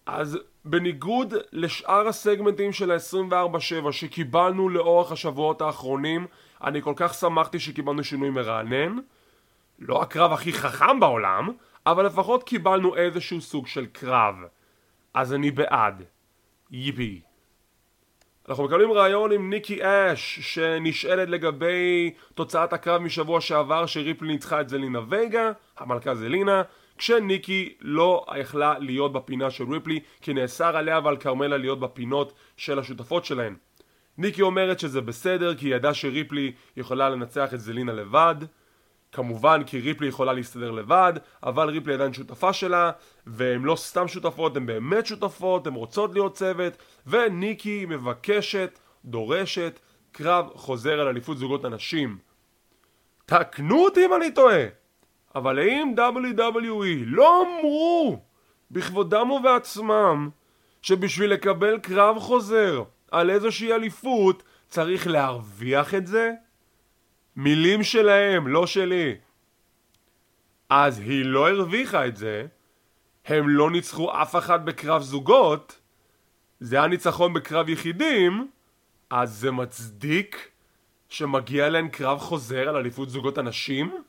אז 0.06 0.40
בניגוד 0.66 1.34
לשאר 1.52 2.08
הסגמנטים 2.08 2.72
של 2.72 2.92
ה-24-7 2.92 3.92
שקיבלנו 3.92 4.70
לאורך 4.70 5.12
השבועות 5.12 5.62
האחרונים, 5.62 6.28
אני 6.64 6.82
כל 6.82 6.94
כך 6.96 7.14
שמחתי 7.14 7.60
שקיבלנו 7.60 8.04
שינוי 8.04 8.30
מרענן. 8.30 8.98
לא 9.80 10.02
הקרב 10.02 10.32
הכי 10.32 10.54
חכם 10.54 11.00
בעולם, 11.00 11.50
אבל 11.86 12.06
לפחות 12.06 12.44
קיבלנו 12.44 12.96
איזשהו 12.96 13.42
סוג 13.42 13.68
של 13.68 13.86
קרב. 13.86 14.36
אז 15.14 15.34
אני 15.34 15.52
בעד. 15.52 16.04
ייפי. 16.72 17.22
אנחנו 18.50 18.64
מקבלים 18.64 18.92
ראיון 18.92 19.32
עם 19.32 19.50
ניקי 19.50 19.80
אש 19.84 20.40
שנשאלת 20.40 21.30
לגבי 21.30 22.14
תוצאת 22.36 22.74
הקרב 22.74 23.02
משבוע 23.02 23.42
שעבר 23.42 23.86
שריפלי 23.86 24.28
ניצחה 24.28 24.62
את 24.62 24.70
זלינה 24.70 25.00
וייגה, 25.10 25.52
המלכה 25.78 26.16
זלינה 26.16 26.62
כשניקי 26.98 27.74
לא 27.82 28.26
יכלה 28.38 28.80
להיות 28.80 29.14
בפינה 29.14 29.52
של 29.52 29.74
ריפלי 29.74 30.00
כי 30.22 30.34
נאסר 30.34 30.78
עליה 30.78 31.00
ועל 31.04 31.18
כרמלה 31.18 31.58
להיות 31.58 31.80
בפינות 31.80 32.34
של 32.58 32.80
השותפות 32.80 33.26
שלהן. 33.26 33.56
ניקי 34.18 34.42
אומרת 34.42 34.80
שזה 34.80 35.02
בסדר 35.02 35.56
כי 35.56 35.68
היא 35.68 35.76
ידעה 35.76 35.94
שריפלי 35.94 36.52
יכולה 36.78 37.10
לנצח 37.10 37.54
את 37.54 37.60
זלינה 37.60 37.94
לבד 37.94 38.36
כמובן 39.14 39.64
כי 39.66 39.80
ריפלי 39.80 40.08
יכולה 40.08 40.34
להסתדר 40.34 40.72
לבד, 40.72 41.14
אבל 41.44 41.70
ריפלי 41.70 41.94
עדיין 41.94 42.14
שותפה 42.14 42.54
שלה, 42.54 42.92
והן 43.28 43.62
לא 43.62 43.76
סתם 43.76 44.08
שותפות, 44.08 44.58
הן 44.58 44.66
באמת 44.66 45.06
שותפות, 45.06 45.68
הן 45.68 45.74
רוצות 45.74 46.14
להיות 46.14 46.34
צוות, 46.36 46.74
וניקי 47.08 47.86
מבקשת, 47.90 48.80
דורשת, 49.06 49.80
קרב 50.12 50.50
חוזר 50.56 51.00
על 51.00 51.08
אליפות 51.08 51.38
זוגות 51.38 51.66
הנשים. 51.66 52.18
תקנו 53.26 53.86
אותי 53.86 54.06
אם 54.06 54.14
אני 54.14 54.32
טועה, 54.32 54.64
אבל 55.36 55.60
האם 55.60 55.94
WWE 55.98 57.04
לא 57.06 57.42
אמרו 57.42 58.20
בכבודם 58.72 59.32
ובעצמם 59.32 60.30
שבשביל 60.82 61.34
לקבל 61.34 61.80
קרב 61.80 62.20
חוזר 62.20 62.84
על 63.12 63.30
איזושהי 63.30 63.74
אליפות 63.74 64.44
צריך 64.68 65.08
להרוויח 65.08 65.94
את 65.94 66.08
זה? 66.08 66.32
מילים 67.36 67.84
שלהם, 67.84 68.48
לא 68.48 68.68
שלי. 68.68 69.16
אז 70.70 71.00
היא 71.00 71.26
לא 71.26 71.50
הרוויחה 71.50 72.08
את 72.08 72.18
זה, 72.18 72.46
הם 73.26 73.50
לא 73.50 73.72
ניצחו 73.72 74.22
אף 74.22 74.36
אחד 74.36 74.66
בקרב 74.66 75.02
זוגות, 75.02 75.80
זה 76.60 76.76
היה 76.76 76.88
ניצחון 76.88 77.34
בקרב 77.34 77.70
יחידים, 77.70 78.48
אז 79.10 79.34
זה 79.34 79.52
מצדיק 79.52 80.52
שמגיע 81.10 81.70
להם 81.70 81.90
קרב 81.90 82.20
חוזר 82.20 82.70
על 82.70 82.76
אליפות 82.76 83.10
זוגות 83.10 83.38
הנשים? 83.38 84.04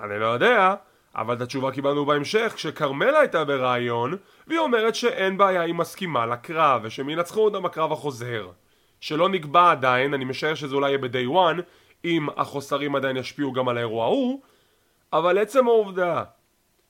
אני 0.00 0.20
לא 0.20 0.26
יודע, 0.26 0.74
אבל 1.16 1.34
את 1.34 1.40
התשובה 1.40 1.70
קיבלנו 1.70 2.06
בהמשך 2.06 2.52
כשכרמלה 2.54 3.18
הייתה 3.18 3.44
בריאיון 3.44 4.16
והיא 4.46 4.58
אומרת 4.58 4.94
שאין 4.94 5.38
בעיה 5.38 5.62
היא 5.62 5.74
מסכימה 5.74 6.26
לקרב 6.26 6.80
ושהם 6.84 7.08
ינצחו 7.08 7.44
אותם 7.44 7.62
בקרב 7.62 7.92
החוזר 7.92 8.50
שלא 9.00 9.28
נקבע 9.28 9.70
עדיין, 9.70 10.14
אני 10.14 10.24
משער 10.24 10.54
שזה 10.54 10.74
אולי 10.74 10.88
יהיה 10.88 10.98
ב-day 10.98 11.34
one 11.34 11.62
אם 12.04 12.26
החוסרים 12.36 12.96
עדיין 12.96 13.16
ישפיעו 13.16 13.52
גם 13.52 13.68
על 13.68 13.76
האירוע 13.76 14.04
ההוא, 14.04 14.40
אבל 15.12 15.38
עצם 15.38 15.68
העובדה 15.68 16.24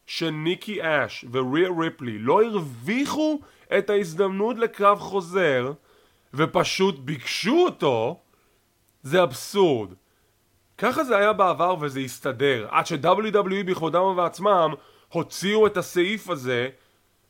שניקי 0.06 0.78
אש 0.82 1.24
וריה 1.30 1.68
ריפלי 1.78 2.18
לא 2.18 2.42
הרוויחו 2.44 3.40
את 3.78 3.90
ההזדמנות 3.90 4.58
לקרב 4.58 4.98
חוזר 4.98 5.72
ופשוט 6.34 6.98
ביקשו 6.98 7.64
אותו, 7.64 8.20
זה 9.02 9.22
אבסורד. 9.22 9.94
ככה 10.78 11.04
זה 11.04 11.16
היה 11.16 11.32
בעבר 11.32 11.76
וזה 11.80 12.00
הסתדר, 12.00 12.66
עד 12.70 12.86
ש-WWE 12.86 13.64
בכבודם 13.66 14.02
ובעצמם 14.02 14.74
הוציאו 15.08 15.66
את 15.66 15.76
הסעיף 15.76 16.30
הזה 16.30 16.68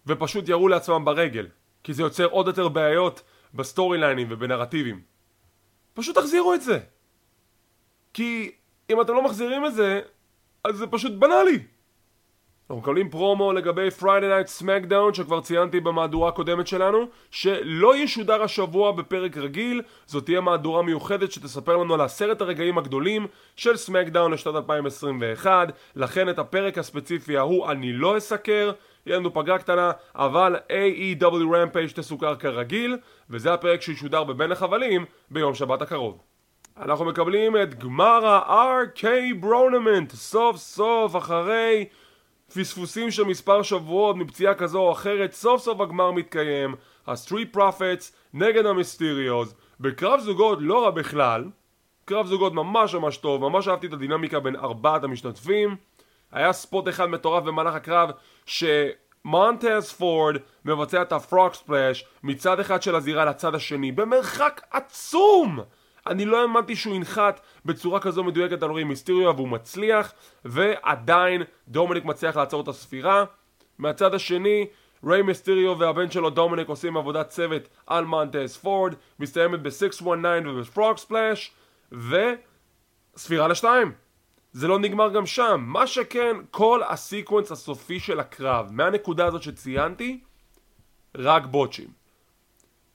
ופשוט 0.06 0.48
ירו 0.48 0.68
לעצמם 0.68 1.04
ברגל, 1.04 1.48
כי 1.84 1.94
זה 1.94 2.02
יוצר 2.02 2.24
עוד 2.24 2.46
יותר 2.46 2.68
בעיות 2.68 3.22
בסטורי 3.54 3.98
ליינים 3.98 4.26
ובנרטיבים. 4.30 5.00
פשוט 5.94 6.18
תחזירו 6.18 6.54
את 6.54 6.62
זה. 6.62 6.78
כי 8.14 8.52
אם 8.90 9.00
אתם 9.00 9.12
לא 9.12 9.24
מחזירים 9.24 9.66
את 9.66 9.74
זה, 9.74 10.00
אז 10.64 10.76
זה 10.76 10.86
פשוט 10.86 11.12
בנאלי. 11.12 11.58
אנחנו 12.70 12.80
מקבלים 12.80 13.10
פרומו 13.10 13.52
לגבי 13.52 13.88
Friday 14.00 14.02
Night 14.04 14.62
SmackDown 14.62 15.14
שכבר 15.14 15.40
ציינתי 15.40 15.80
במהדורה 15.80 16.28
הקודמת 16.28 16.66
שלנו 16.66 17.06
שלא 17.30 17.96
ישודר 17.96 18.42
השבוע 18.42 18.92
בפרק 18.92 19.36
רגיל. 19.36 19.82
זאת 20.06 20.24
תהיה 20.24 20.40
מהדורה 20.40 20.82
מיוחדת 20.82 21.32
שתספר 21.32 21.76
לנו 21.76 21.94
על 21.94 22.00
עשרת 22.00 22.40
הרגעים 22.40 22.78
הגדולים 22.78 23.26
של 23.56 23.72
SmackDown 23.74 24.28
לשנת 24.32 24.54
2021 24.54 25.72
לכן 25.96 26.28
את 26.28 26.38
הפרק 26.38 26.78
הספציפי 26.78 27.36
ההוא 27.36 27.70
אני 27.70 27.92
לא 27.92 28.18
אסקר. 28.18 28.72
יהיה 29.06 29.18
לנו 29.18 29.34
פגרה 29.34 29.58
קטנה 29.58 29.90
אבל 30.14 30.56
AEW 30.68 31.22
Rampage 31.22 31.94
תסוקר 31.94 32.34
כרגיל 32.34 32.96
וזה 33.30 33.52
הפרק 33.52 33.82
שישודר 33.82 34.24
בבין 34.24 34.52
החבלים 34.52 35.04
ביום 35.30 35.54
שבת 35.54 35.82
הקרוב. 35.82 36.18
אנחנו 36.80 37.04
מקבלים 37.04 37.56
את 37.56 37.74
גמר 37.74 38.26
ה- 38.26 39.04
RK-Bro-nament 39.40 40.12
סוף 40.12 40.56
סוף 40.56 41.16
אחרי 41.16 41.86
פספוסים 42.54 43.10
של 43.10 43.24
מספר 43.24 43.62
שבועות 43.62 44.16
מפציעה 44.16 44.54
כזו 44.54 44.78
או 44.78 44.92
אחרת 44.92 45.32
סוף 45.32 45.62
סוף 45.62 45.80
הגמר 45.80 46.10
מתקיים. 46.10 46.74
הסטריט 47.06 47.52
פרופטס 47.52 48.12
נגד 48.34 48.66
המיסטיריוז. 48.66 49.54
בקרב 49.80 50.20
זוגות 50.20 50.58
לא 50.60 50.84
רע 50.84 50.90
בכלל. 50.90 51.44
קרב 52.04 52.26
זוגות 52.26 52.52
ממש 52.52 52.94
ממש 52.94 53.16
טוב 53.16 53.40
ממש 53.40 53.68
אהבתי 53.68 53.86
את 53.86 53.92
הדינמיקה 53.92 54.40
בין 54.40 54.56
ארבעת 54.56 55.04
המשתתפים. 55.04 55.76
היה 56.32 56.52
spot 56.52 56.88
אחד 56.88 57.06
מטורף 57.06 57.44
במהלך 57.44 57.74
הקרב 57.74 58.10
שמונטז 58.46 59.92
פורד 59.92 60.36
מבצע 60.64 61.02
את 61.02 61.12
ה 61.12 61.21
frog 61.21 61.54
splash 61.54 62.04
מצד 62.22 62.60
אחד 62.60 62.82
של 62.82 62.94
הזירה 62.94 63.24
לצד 63.24 63.54
השני 63.54 63.92
במרחק 63.92 64.60
עצום 64.70 65.60
אני 66.08 66.24
לא 66.24 66.42
האמנתי 66.42 66.76
שהוא 66.76 66.94
ינחת 66.94 67.40
בצורה 67.64 68.00
כזו 68.00 68.24
מדויקת 68.24 68.62
על 68.62 68.70
ריי 68.70 68.84
מיסטריו 68.84 69.36
והוא 69.36 69.48
מצליח 69.48 70.12
ועדיין 70.44 71.42
דומניק 71.68 72.04
מצליח 72.04 72.36
לעצור 72.36 72.60
את 72.60 72.68
הספירה. 72.68 73.24
מהצד 73.78 74.14
השני 74.14 74.66
ריי 75.04 75.22
מיסטריו 75.22 75.78
והבן 75.78 76.10
שלו 76.10 76.30
דומניק 76.30 76.68
עושים 76.68 76.96
עבודת 76.96 77.28
צוות 77.28 77.68
על 77.86 78.04
מונטס 78.04 78.56
פורד 78.56 78.94
מסתיימת 79.18 79.62
ב-619 79.62 80.46
וב 80.46 80.63
frog 80.63 80.96
splash 80.96 81.52
וספירה 81.92 83.48
לשתיים. 83.48 83.92
זה 84.52 84.68
לא 84.68 84.78
נגמר 84.78 85.08
גם 85.08 85.26
שם. 85.26 85.64
מה 85.66 85.86
שכן 85.86 86.36
כל 86.50 86.80
ה 86.88 86.95
sequence 86.95 87.52
הסופי 87.52 88.00
של 88.00 88.20
הקרב 88.20 88.68
מהנקודה 88.70 89.26
הזאת 89.26 89.42
שציינתי 89.42 90.20
רק 91.14 91.46
בוטשים 91.46 91.97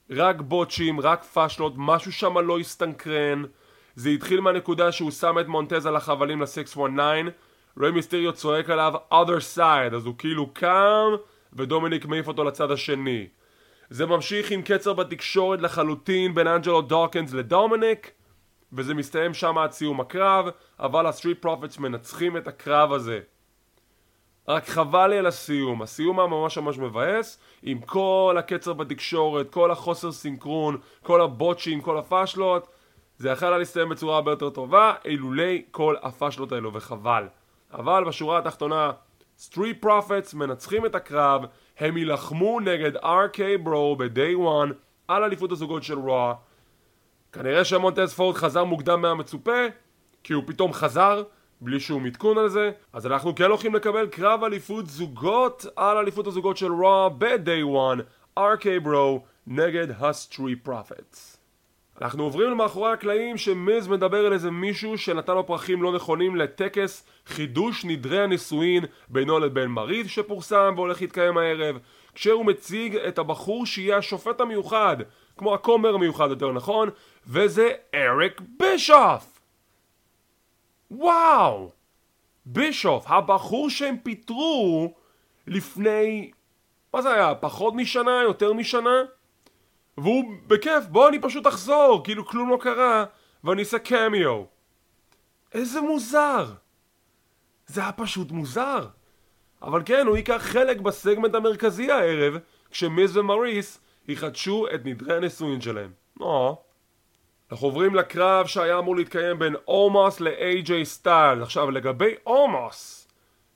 רק 0.09 0.41
בוטשים, 0.41 0.99
רק 0.99 1.23
פאשלות, 1.23 1.73
משהו 1.77 2.11
שם 2.11 2.37
לא 2.37 2.59
הסתנכרן 2.59 3.43
זה 3.95 4.09
התחיל 4.09 4.39
מהנקודה 4.39 4.91
שהוא 4.91 5.11
שם 5.11 5.39
את 5.39 5.47
מונטז 5.47 5.85
על 5.85 5.95
החבלים 5.95 6.41
ל-619 6.41 6.77
ריי 7.77 7.91
מיסטריו 7.91 8.33
צועק 8.33 8.69
עליו 8.69 8.93
other 9.11 9.57
side. 9.57 9.95
אז 9.95 10.05
הוא 10.05 10.15
כאילו 10.17 10.53
קם 10.53 11.09
ודומיניק 11.53 12.05
מעיף 12.05 12.27
אותו 12.27 12.43
לצד 12.43 12.71
השני. 12.71 13.27
זה 13.89 14.05
ממשיך 14.05 14.51
עם 14.51 14.61
קצר 14.61 14.93
בתקשורת 14.93 15.61
לחלוטין 15.61 16.33
בין 16.33 16.47
אנג'לו 16.47 16.81
דוקנס 16.81 17.33
לדומיניק 17.33 18.11
וזה 18.73 18.93
מסתיים 18.93 19.33
שם 19.33 19.57
עד 19.57 19.71
סיום 19.71 20.01
הקרב 20.01 20.45
אבל 20.79 21.07
הסטריט 21.07 21.41
פרופטס 21.41 21.77
מנצחים 21.77 22.37
את 22.37 22.47
הקרב 22.47 22.93
הזה 22.93 23.19
רק 24.47 24.67
חבל 24.67 25.07
לי 25.07 25.17
על 25.17 25.25
הסיום, 25.25 25.81
הסיום 25.81 26.19
היה 26.19 26.27
ממש 26.27 26.57
ממש 26.57 26.77
מבאס 26.77 27.39
עם 27.63 27.81
כל 27.81 28.35
הקצר 28.39 28.73
בתקשורת, 28.73 29.49
כל 29.49 29.71
החוסר 29.71 30.11
סינכרון, 30.11 30.77
כל 31.03 31.21
הבוטשים, 31.21 31.81
כל 31.81 31.97
הפאשלות 31.97 32.67
זה 33.17 33.29
יכול 33.29 33.47
היה 33.47 33.57
להסתיים 33.57 33.89
בצורה 33.89 34.15
הרבה 34.15 34.31
יותר 34.31 34.49
טובה 34.49 34.93
אילולי 35.05 35.61
כל 35.71 35.95
הפאשלות 36.01 36.51
האלו 36.51 36.73
וחבל. 36.73 37.27
אבל 37.73 38.03
בשורה 38.03 38.37
התחתונה 38.37 38.91
סטריט 39.37 39.81
פרופטס 39.81 40.33
מנצחים 40.33 40.85
את 40.85 40.95
הקרב 40.95 41.45
הם 41.79 41.97
יילחמו 41.97 42.59
נגד 42.59 42.97
RK 42.97 43.39
ברו 43.63 43.95
ב-day 43.95 44.37
one 44.37 44.73
על 45.07 45.23
אליפות 45.23 45.51
הזוגות 45.51 45.83
של 45.83 45.99
רואו. 45.99 46.33
כנראה 47.31 47.65
שמונטס 47.65 48.13
פורד 48.13 48.35
חזר 48.35 48.63
מוקדם 48.63 49.01
מהמצופה 49.01 49.61
כי 50.23 50.33
הוא 50.33 50.43
פתאום 50.47 50.73
חזר 50.73 51.23
בלי 51.63 51.79
שום 51.79 52.05
עדכון 52.05 52.37
על 52.37 52.49
זה. 52.49 52.71
אז 52.93 53.07
אנחנו 53.07 53.35
כן 53.35 53.43
הולכים 53.43 53.75
לקבל 53.75 54.07
קרב 54.07 54.43
אליפות 54.43 54.87
זוגות 54.87 55.65
על 55.75 55.97
אליפות 55.97 56.27
הזוגות 56.27 56.57
של 56.57 56.71
רואו 56.71 57.09
ב-day 57.09 57.63
one 57.63 58.01
RK 58.39 58.79
ברו 58.83 59.21
נגד 59.47 59.87
הסטריט 59.99 60.55
פרופטס 60.55 61.37
אנחנו 62.01 62.23
עוברים 62.23 62.51
למאחורי 62.51 62.91
הקלעים 62.91 63.37
שמיז 63.37 63.87
מדבר 63.87 64.25
על 64.25 64.33
איזה 64.33 64.51
מישהו 64.51 64.97
שנתן 64.97 65.33
לו 65.33 65.47
פרחים 65.47 65.83
לא 65.83 65.93
נכונים 65.93 66.35
לטקס 66.35 67.05
חידוש 67.25 67.85
נדרי 67.85 68.23
הנישואין 68.23 68.85
בינו 69.09 69.39
לבין 69.39 69.67
מריס 69.67 70.07
שפורסם 70.07 70.73
והולך 70.75 71.01
להתקיים 71.01 71.37
הערב 71.37 71.77
כשהוא 72.15 72.45
מציג 72.45 72.95
את 72.95 73.17
הבחור 73.19 73.65
שיהיה 73.65 73.97
השופט 73.97 74.41
המיוחד 74.41 74.97
כמו 75.37 75.53
הכומר 75.53 75.95
המיוחד 75.95 76.29
יותר 76.29 76.51
נכון 76.51 76.89
וזה 77.27 77.71
אריק 77.95 78.41
בישוף 78.59 79.32
וואו! 80.93 81.71
בישוף, 82.45 83.05
הבחור 83.07 83.69
שהם 83.69 83.97
פיטרו 84.03 84.93
לפני... 85.47 86.31
מה 86.93 87.01
זה 87.01 87.13
היה? 87.13 87.35
פחות 87.35 87.73
משנה? 87.73 88.21
יותר 88.23 88.53
משנה? 88.53 89.03
והוא 89.97 90.23
בכיף, 90.47 90.85
בוא 90.89 91.09
אני 91.09 91.21
פשוט 91.21 91.47
אחזור, 91.47 92.01
כאילו 92.03 92.25
כלום 92.25 92.49
לא 92.49 92.57
קרה, 92.61 93.05
ואני 93.43 93.61
אעשה 93.61 93.79
קמיו. 93.79 94.43
איזה 95.53 95.81
מוזר! 95.81 96.53
זה 97.67 97.81
היה 97.81 97.91
פשוט 97.91 98.31
מוזר. 98.31 98.87
אבל 99.61 99.81
כן, 99.85 100.07
הוא 100.07 100.17
ייקח 100.17 100.41
חלק 100.41 100.79
בסגמנט 100.81 101.35
המרכזי 101.35 101.91
הערב, 101.91 102.37
כשמיז 102.71 103.17
ומריס 103.17 103.79
יחדשו 104.07 104.65
את 104.75 104.85
נדרי 104.85 105.15
הנישואין 105.17 105.61
שלהם. 105.61 105.91
או. 106.19 106.63
אנחנו 107.53 107.67
עוברים 107.67 107.95
לקרב 107.95 108.45
שהיה 108.45 108.79
אמור 108.79 108.95
להתקיים 108.95 109.39
בין 109.39 109.55
אורמוס 109.67 110.19
ל-AJ 110.19 110.71
סטיילס. 110.83 111.41
עכשיו 111.41 111.71
לגבי 111.71 112.13
אורמוס, 112.25 113.07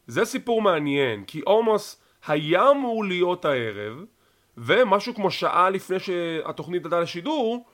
זה 0.07 0.25
סיפור 0.25 0.61
מעניין, 0.61 1.23
כי 1.23 1.39
עומוס 1.39 2.01
היה 2.27 2.71
אמור 2.71 3.05
להיות 3.05 3.45
הערב, 3.45 4.03
ומשהו 4.57 5.15
כמו 5.15 5.31
שעה 5.31 5.69
לפני 5.69 5.99
שהתוכנית 5.99 6.85
עלתה 6.85 6.99
לשידור, 6.99 7.65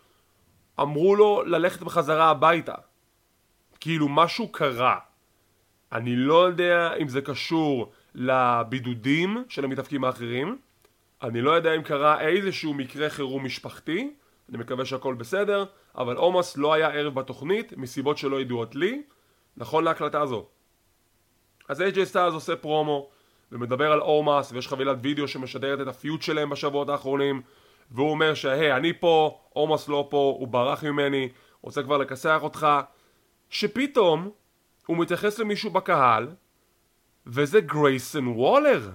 אמרו 0.79 1.15
לו 1.15 1.43
ללכת 1.45 1.81
בחזרה 1.81 2.29
הביתה. 2.29 2.75
כאילו 3.79 4.09
משהו 4.09 4.47
קרה. 4.51 4.99
אני 5.91 6.15
לא 6.15 6.45
יודע 6.45 6.93
אם 7.01 7.07
זה 7.07 7.21
קשור 7.21 7.91
לבידודים 8.15 9.43
של 9.49 9.63
המתאפקים 9.63 10.03
האחרים, 10.03 10.57
אני 11.23 11.41
לא 11.41 11.51
יודע 11.51 11.75
אם 11.75 11.81
קרה 11.83 12.21
איזשהו 12.21 12.73
מקרה 12.73 13.09
חירום 13.09 13.45
משפחתי, 13.45 14.13
אני 14.53 14.61
מקווה 14.61 14.85
שהכל 14.85 15.13
בסדר, 15.13 15.65
אבל 15.97 16.15
עומס 16.15 16.57
לא 16.57 16.73
היה 16.73 16.87
ערב 16.87 17.15
בתוכנית 17.15 17.77
מסיבות 17.77 18.17
שלא 18.17 18.41
ידועות 18.41 18.75
לי, 18.75 19.03
נכון 19.57 19.83
להקלטה 19.83 20.21
הזו. 20.21 20.45
אז 21.69 21.81
AJ 21.81 22.03
סטיילס 22.03 22.33
עושה 22.33 22.55
פרומו 22.55 23.09
ומדבר 23.51 23.91
על 23.91 23.99
עומס 23.99 24.51
ויש 24.51 24.67
חבילת 24.67 24.97
וידאו 25.01 25.27
שמשדרת 25.27 25.81
את 25.81 25.87
הפיוט 25.87 26.21
שלהם 26.21 26.49
בשבועות 26.49 26.89
האחרונים 26.89 27.41
והוא 27.91 28.09
אומר 28.09 28.33
שהי 28.33 28.71
אני 28.71 28.93
פה, 28.99 29.39
עומס 29.49 29.87
לא 29.87 30.07
פה, 30.09 30.35
הוא 30.39 30.47
ברח 30.47 30.83
ממני, 30.83 31.29
רוצה 31.61 31.83
כבר 31.83 31.97
לכסח 31.97 32.39
אותך 32.41 32.67
שפתאום 33.49 34.31
הוא 34.85 34.97
מתייחס 34.97 35.39
למישהו 35.39 35.69
בקהל 35.69 36.27
וזה 37.25 37.61
גרייסון 37.61 38.27
וולר 38.27 38.89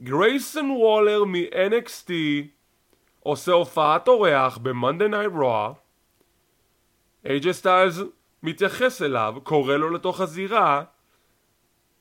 גרייסון 0.00 0.70
וולר 0.70 1.24
מ-NXT 1.24 2.10
עושה 3.22 3.52
הופעת 3.52 4.08
אורח 4.08 4.58
ב-Monday 4.62 5.12
Night 5.12 5.36
Raw 5.40 5.74
AJ 7.26 7.52
סטיילס 7.52 8.00
מתייחס 8.42 9.02
אליו, 9.02 9.34
קורא 9.42 9.76
לו 9.76 9.90
לתוך 9.90 10.20
הזירה 10.20 10.82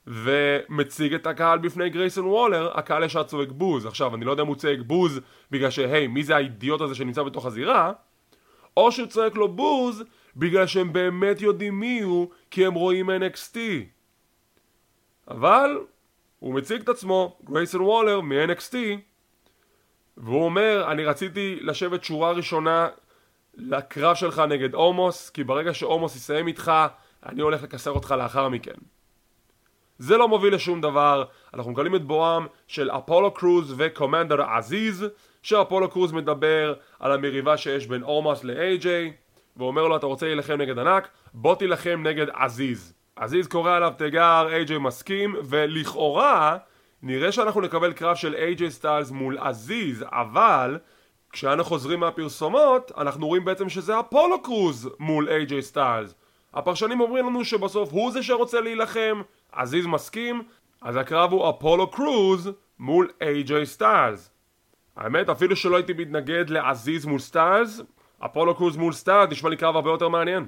ומציג 0.08 1.14
את 1.14 1.28
הקהל 1.28 1.60
בפני 1.60 1.90
גרייסון 1.90 2.26
וולר, 2.26 2.72
הקהל 2.74 3.04
ישר 3.04 3.24
צועק 3.24 3.50
בוז. 3.52 3.86
עכשיו, 3.86 4.16
אני 4.16 4.26
לא 4.26 4.32
יודע 4.32 4.44
אם 4.44 4.48
הוא 4.48 4.56
צועק 4.56 4.80
בוז 4.80 5.20
בגלל 5.52 5.70
שהי, 5.70 6.08
מי 6.08 6.24
זה 6.24 6.36
האידיוט 6.36 6.82
הזה 6.82 6.96
שנמצא 6.96 7.24
בתוך 7.24 7.46
הזירה, 7.46 7.92
או 8.78 8.92
שהוא 8.92 9.08
צועק 9.08 9.36
לו 9.36 9.48
בוז 9.48 10.04
בגלל 10.36 10.68
שהם 10.68 10.94
באמת 10.94 11.42
יודעים 11.42 11.80
מי 11.80 12.02
הוא, 12.02 12.30
כי 12.52 12.66
הם 12.66 12.74
רואים 12.74 13.10
NXT. 13.10 13.58
אבל 15.28 15.80
הוא 16.40 16.54
מציג 16.54 16.82
את 16.82 16.90
עצמו, 16.90 17.38
גרייסון 17.44 17.82
וולר 17.82 18.22
מ-NXT, 18.22 18.76
והוא 20.22 20.46
אומר, 20.46 20.86
אני 20.92 21.06
רציתי 21.06 21.60
לשבת 21.62 22.04
שורה 22.04 22.32
ראשונה 22.32 22.88
לקרב 23.56 24.16
שלך 24.16 24.40
נגד 24.40 24.74
עומוס, 24.74 25.30
כי 25.30 25.44
ברגע 25.44 25.74
שעומוס 25.74 26.16
יסיים 26.16 26.48
איתך, 26.48 26.72
אני 27.26 27.42
הולך 27.42 27.64
לקסר 27.64 27.92
אותך 27.92 28.16
לאחר 28.18 28.50
מכן. 28.50 28.74
זה 29.98 30.18
לא 30.18 30.28
מוביל 30.28 30.56
לשום 30.56 30.82
דבר, 30.82 31.24
אנחנו 31.54 31.72
מקבלים 31.72 31.96
את 31.96 32.06
בואם 32.06 32.46
של 32.68 32.92
אפולו 32.92 33.32
קרוז 33.34 33.74
וקומנדר 33.78 34.42
עזיז, 34.42 35.06
שאפולו 35.42 35.90
קרוז 35.90 36.12
מדבר 36.12 36.74
על 37.00 37.12
המריבה 37.12 37.58
שיש 37.58 37.88
בין 37.88 38.04
עומוס 38.04 38.44
ל-AJ, 38.44 38.86
ואומר 39.58 39.88
לו 39.88 39.96
אתה 39.96 40.06
רוצה 40.06 40.26
להילחם 40.26 40.54
נגד 40.54 40.80
ענק, 40.80 41.08
בוא 41.34 41.56
תילחם 41.56 42.04
נגד 42.04 42.28
עזיז. 42.34 42.94
עזיז 43.16 43.48
קורא 43.48 43.76
עליו 43.76 43.94
תיגר, 43.98 44.48
AJ 44.50 44.80
מסכים, 44.80 45.36
ולכאורה 45.44 46.58
נראה 47.04 47.32
שאנחנו 47.32 47.62
נקבל 47.62 47.94
קרב 47.94 48.16
של 48.16 48.36
AJ 48.36 48.70
סטיילס 48.70 49.12
מול 49.12 49.38
עזיז, 49.38 50.06
אבל 50.12 50.80
כשאנו 51.32 51.64
חוזרים 51.64 52.00
מהפרסומות, 52.00 52.92
אנחנו 52.98 53.28
רואים 53.28 53.46
בעצם 53.46 53.70
שזה 53.70 54.00
אפולו 54.00 54.42
קרוז 54.42 54.90
מול 55.00 55.30
AJ 55.30 55.62
סטיילס. 55.62 56.16
הפרשנים 56.54 57.02
אומרים 57.02 57.26
לנו 57.26 57.46
שבסוף 57.46 57.92
הוא 57.92 58.12
זה 58.12 58.24
שרוצה 58.24 58.62
להילחם, 58.62 59.22
עזיז 59.52 59.86
מסכים, 59.86 60.44
אז 60.82 60.96
הקרב 60.96 61.32
הוא 61.32 61.50
אפולו 61.50 61.92
קרוז 61.92 62.52
מול 62.80 63.12
AJ 63.20 63.66
סטיילס. 63.66 64.32
האמת, 64.96 65.30
אפילו 65.30 65.56
שלא 65.56 65.76
הייתי 65.76 65.94
מתנגד 65.94 66.50
לעזיז 66.50 67.06
מול 67.06 67.20
סטיילס, 67.20 67.82
אפולו 68.26 68.56
קרוז 68.56 68.78
מול 68.78 68.94
סטיילס 68.94 69.32
נשמע 69.32 69.50
לי 69.50 69.58
קרב 69.58 69.76
הרבה 69.76 69.90
יותר 69.90 70.10
מעניין. 70.10 70.46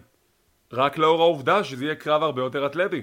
רק 0.74 0.98
לאור 0.98 1.22
העובדה 1.22 1.64
שזה 1.64 1.86
יהיה 1.86 1.96
קרב 1.96 2.24
הרבה 2.24 2.42
יותר 2.42 2.66
אתלטי. 2.66 3.02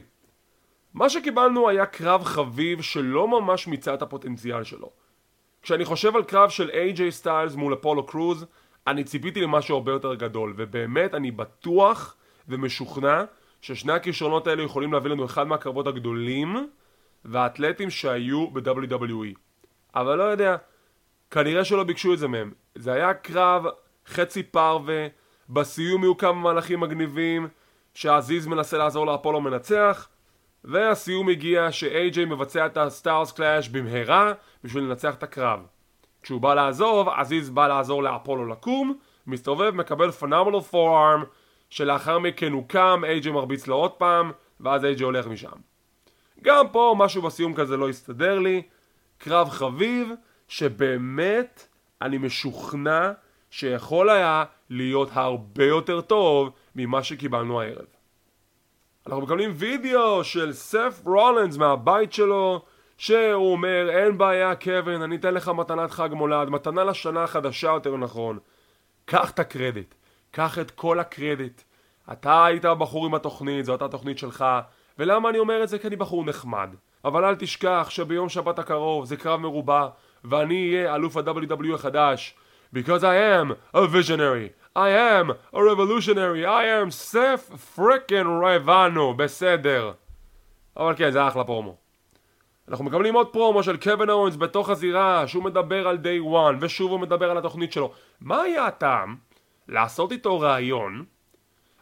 מה 0.94 1.11
שקיבלנו 1.11 1.68
היה 1.68 1.87
קרב 1.87 2.24
חביב 2.24 2.83
שלא 2.83 3.29
ממש 3.29 3.66
מיצה 3.66 3.94
את 3.94 4.03
הפוטנציאל 4.03 4.64
שלו. 4.64 4.90
כשאני 5.62 5.85
חושב 5.85 6.16
על 6.16 6.24
קרב 6.24 6.50
של 6.50 6.70
AJ 6.70 7.11
סטיילס 7.11 7.55
מול 7.55 7.74
אפולו 7.74 8.07
קרוז, 8.07 8.46
אני 8.87 9.05
ציפיתי 9.05 9.40
למשהו 9.40 9.76
הרבה 9.76 9.92
יותר 9.92 10.14
גדול, 10.14 10.55
ובאמת 10.57 11.14
אני 11.14 11.31
בטוח 11.31 12.16
ומשוכנע 12.48 13.24
ששני 13.61 13.92
הכישרונות 13.92 14.46
האלה 14.46 14.62
יכולים 14.62 14.92
להביא 14.92 15.11
לנו 15.11 15.24
אחד 15.24 15.46
מהקרבות 15.46 15.87
הגדולים 15.87 16.68
והאתלטים 17.24 17.90
שהיו 17.90 18.50
ב-WWE. 18.50 19.38
אבל 19.94 20.18
לא 20.18 20.22
יודע, 20.22 20.57
כנראה 21.31 21.64
שלא 21.64 21.85
ביקשו 21.85 22.14
את 22.14 22.18
זה 22.18 22.29
מהם. 22.29 22.53
זה 22.74 22.92
היה 22.92 23.14
קרב 23.14 23.64
חצי 24.07 24.42
פרווה, 24.42 25.07
בסיום 25.48 26.03
היו 26.03 26.16
כמה 26.16 26.33
מהלכים 26.33 26.81
מגניבים, 26.81 27.48
שעזיז 27.94 28.46
מנסה 28.46 28.79
לעזור 28.79 29.07
לאפולו 29.07 29.40
לנצח, 29.40 30.09
והסיום 30.64 31.29
הגיע 31.29 31.73
ש-AJ 31.73 32.27
מבצע 32.27 32.66
את 32.66 32.77
ה 32.76 32.85
Styles 32.85 33.33
Clash 33.33 33.68
במהרה 33.68 34.33
בשביל 34.64 34.85
לנצח 34.85 35.14
את 35.14 35.23
הקרב. 35.23 35.61
כשהוא 36.23 36.40
בא 36.40 36.55
לעזוב, 36.55 37.09
עזיז 37.09 37.51
בא 37.51 37.68
לעזור 37.68 38.03
לאפולו 38.03 38.46
לקום, 38.46 38.99
מסתובב, 39.27 39.70
מקבל 39.75 40.11
פנומנל 40.11 40.61
פור-ארם, 40.61 41.25
שלאחר 41.70 42.18
מכן 42.18 42.53
הוא 42.53 42.68
קם, 42.68 43.03
AJ 43.05 43.31
מרביץ 43.31 43.66
לו 43.66 43.77
עוד 43.77 43.92
פעם, 43.92 44.33
ואז 44.61 44.85
AJ 44.85 45.03
הולך 45.03 45.27
משם. 45.27 45.57
גם 46.42 46.68
פה 46.73 46.94
משהו 46.99 47.23
בסיום 47.23 47.55
כזה 47.55 47.77
לא 47.77 47.88
הסתדר 47.88 48.38
לי, 48.38 48.62
קרב 49.18 49.49
חביב, 49.49 50.12
שבאמת 50.49 51.66
אני 52.03 52.18
משוכנע 52.18 53.12
שיכול 53.51 54.11
היה 54.11 54.44
להיות 54.70 55.09
הרבה 55.12 55.64
יותר 55.64 56.01
טוב 56.01 56.51
ממה 56.77 57.03
שקיבלנו 57.03 57.61
הערב. 57.61 57.99
אנחנו 59.11 59.25
מקבלים 59.25 59.53
וידאו 59.55 60.25
של 60.25 60.53
סף 60.53 61.01
רולנס 61.05 61.57
מהבית 61.57 62.12
שלו 62.12 62.62
שהוא 62.99 63.53
אומר 63.53 63.88
אין 63.90 64.18
בעיה 64.18 64.55
קווין 64.55 65.03
אני 65.03 65.16
אתן 65.16 65.35
לך 65.35 65.49
מתנת 65.49 65.90
חג 65.90 66.09
מולד 66.12 66.49
מתנה 66.49 66.85
לשנה 66.85 67.25
החדשה 67.25 67.68
יותר 67.68 67.96
נכון. 67.96 68.38
קח 69.05 69.31
את 69.31 69.38
הקרדיט 69.38 69.94
קח 70.31 70.59
את 70.59 70.70
כל 70.70 71.01
הקרדיט. 71.01 71.62
אתה 72.12 72.44
היית 72.44 72.64
הבחור 72.64 73.07
עם 73.07 73.14
התוכנית 73.14 73.64
זו 73.64 73.73
הייתה 73.73 73.85
התוכנית 73.85 74.18
שלך 74.18 74.44
ולמה 74.99 75.31
אני 75.31 75.38
אומר 75.38 75.62
את 75.62 75.68
זה? 75.68 75.79
כי 75.79 75.87
אני 75.88 75.96
בחור 75.96 76.25
נחמד. 76.25 76.68
אבל 77.05 77.25
אל 77.25 77.35
תשכח 77.35 77.87
שביום 77.90 78.29
שבת 78.29 78.59
הקרוב 78.59 79.05
זה 79.05 79.16
קרב 79.16 79.40
מרובע 79.40 79.88
ואני 80.25 80.75
אהיה 80.75 80.94
אלוף 80.94 81.16
ה-WWE 81.16 81.74
החדש 81.75 82.35
because 82.75 83.03
I 83.03 83.40
am 83.40 83.77
a 83.77 83.81
visionary 83.81 84.60
I 84.76 84.90
am 84.90 85.30
a 85.52 85.59
revolutionary. 85.59 86.44
I 86.44 86.64
am 86.64 86.90
Seth 86.90 87.50
freakin' 87.74 88.26
Rollins 88.42 89.14
בסדר. 89.14 89.92
אבל 90.76 90.94
כן 90.96 91.11
זה 91.11 91.28
אחלה 91.28 91.44
פרומו. 91.44 91.76
אנחנו 92.68 92.85
מקבלים 92.85 93.14
עוד 93.14 93.33
פרומו 93.33 93.62
של 93.62 93.76
קווין 93.76 94.11
אוונס 94.11 94.37
בתוך 94.37 94.70
הזירה 94.70 95.28
שהוא 95.28 95.44
מדבר 95.44 95.88
על 95.88 95.98
day 96.02 96.24
one 96.35 96.56
ושוב 96.61 96.90
הוא 96.90 97.00
מדבר 97.00 97.30
על 97.30 97.38
התוכנית 97.38 97.72
שלו. 97.72 97.92
מה 98.20 98.42
היה 98.42 98.66
הטעם 98.66 99.16
לעשות 99.68 100.12
איתו 100.12 100.40
ראיון 100.40 101.04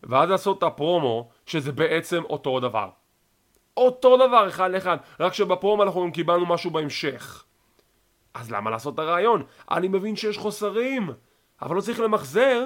ואז 0.03 0.31
לעשות 0.31 0.59
את 0.59 0.63
הפרומו 0.63 1.29
שזה 1.47 1.73
בעצם 1.73 2.23
אותו 2.25 2.61
דבר? 2.61 2.89
אותו 3.77 4.17
דבר 4.17 4.49
אחד 4.49 4.71
לאחד. 4.71 4.97
רק 5.21 5.35
שבפרומו 5.35 5.83
אנחנו 5.83 6.03
גם 6.03 6.11
קיבלנו 6.11 6.47
משהו 6.47 6.71
בהמשך. 6.71 7.45
אז 8.35 8.51
למה 8.51 8.71
לעשות 8.71 8.95
את 8.95 8.99
הרעיון? 8.99 9.43
אני 9.71 9.89
מבין 9.89 10.17
שיש 10.17 10.39
חוסרים, 10.39 11.11
אבל 11.63 11.77
לא 11.77 11.81
צריך 11.81 12.01
למחזר. 12.01 12.65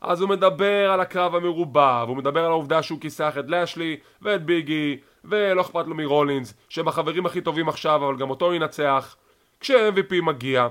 אז 0.00 0.20
הוא 0.20 0.28
מדבר 0.28 0.90
על 0.90 1.00
הקרב 1.00 1.34
המרובע, 1.34 2.04
והוא 2.06 2.16
מדבר 2.16 2.44
על 2.44 2.50
העובדה 2.50 2.82
שהוא 2.82 3.00
כיסח 3.00 3.34
את 3.38 3.44
לשלי 3.48 3.96
ואת 4.22 4.44
ביגי, 4.44 4.98
ולא 5.24 5.60
אכפת 5.60 5.86
לו 5.86 5.94
מרולינס, 5.94 6.54
שהם 6.68 6.88
החברים 6.88 7.26
הכי 7.26 7.40
טובים 7.40 7.68
עכשיו, 7.68 8.06
אבל 8.06 8.16
גם 8.16 8.30
אותו 8.30 8.54
ינצח, 8.54 9.16
כש-MVP 9.60 10.22
מגיע, 10.22 10.68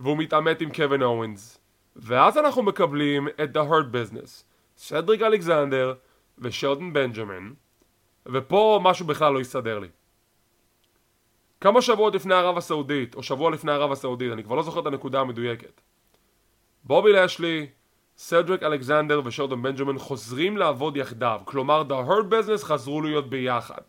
והוא 0.00 0.16
מתעמת 0.16 0.60
עם 0.60 0.72
קווין 0.72 1.02
אורנס. 1.02 1.58
ואז 1.96 2.38
אנחנו 2.38 2.62
מקבלים 2.62 3.28
את 3.28 3.56
The 3.56 3.60
Hurt 3.60 3.94
Business, 3.94 4.44
סדריק 4.76 5.22
אלכזנדר 5.22 5.94
ושלדון 6.38 6.92
בנג'מן, 6.92 7.50
ופה 8.26 8.80
משהו 8.82 9.06
בכלל 9.06 9.32
לא 9.32 9.40
יסתדר 9.40 9.78
לי. 9.78 9.88
כמה 11.62 11.82
שבועות 11.82 12.14
לפני 12.14 12.34
ערב 12.34 12.56
הסעודית, 12.56 13.14
או 13.14 13.22
שבוע 13.22 13.50
לפני 13.50 13.72
ערב 13.72 13.92
הסעודית, 13.92 14.32
אני 14.32 14.44
כבר 14.44 14.54
לא 14.54 14.62
זוכר 14.62 14.80
את 14.80 14.86
הנקודה 14.86 15.20
המדויקת. 15.20 15.80
בובי 16.84 17.12
לשלי, 17.12 17.66
סדריק 18.16 18.62
אלכזנדר 18.62 19.20
ושורדון 19.24 19.62
בנג'מן 19.62 19.98
חוזרים 19.98 20.56
לעבוד 20.56 20.96
יחדיו, 20.96 21.40
כלומר 21.44 21.82
The 21.88 22.08
Hurt 22.08 22.32
Business 22.32 22.64
חזרו 22.64 23.02
להיות 23.02 23.30
ביחד. 23.30 23.80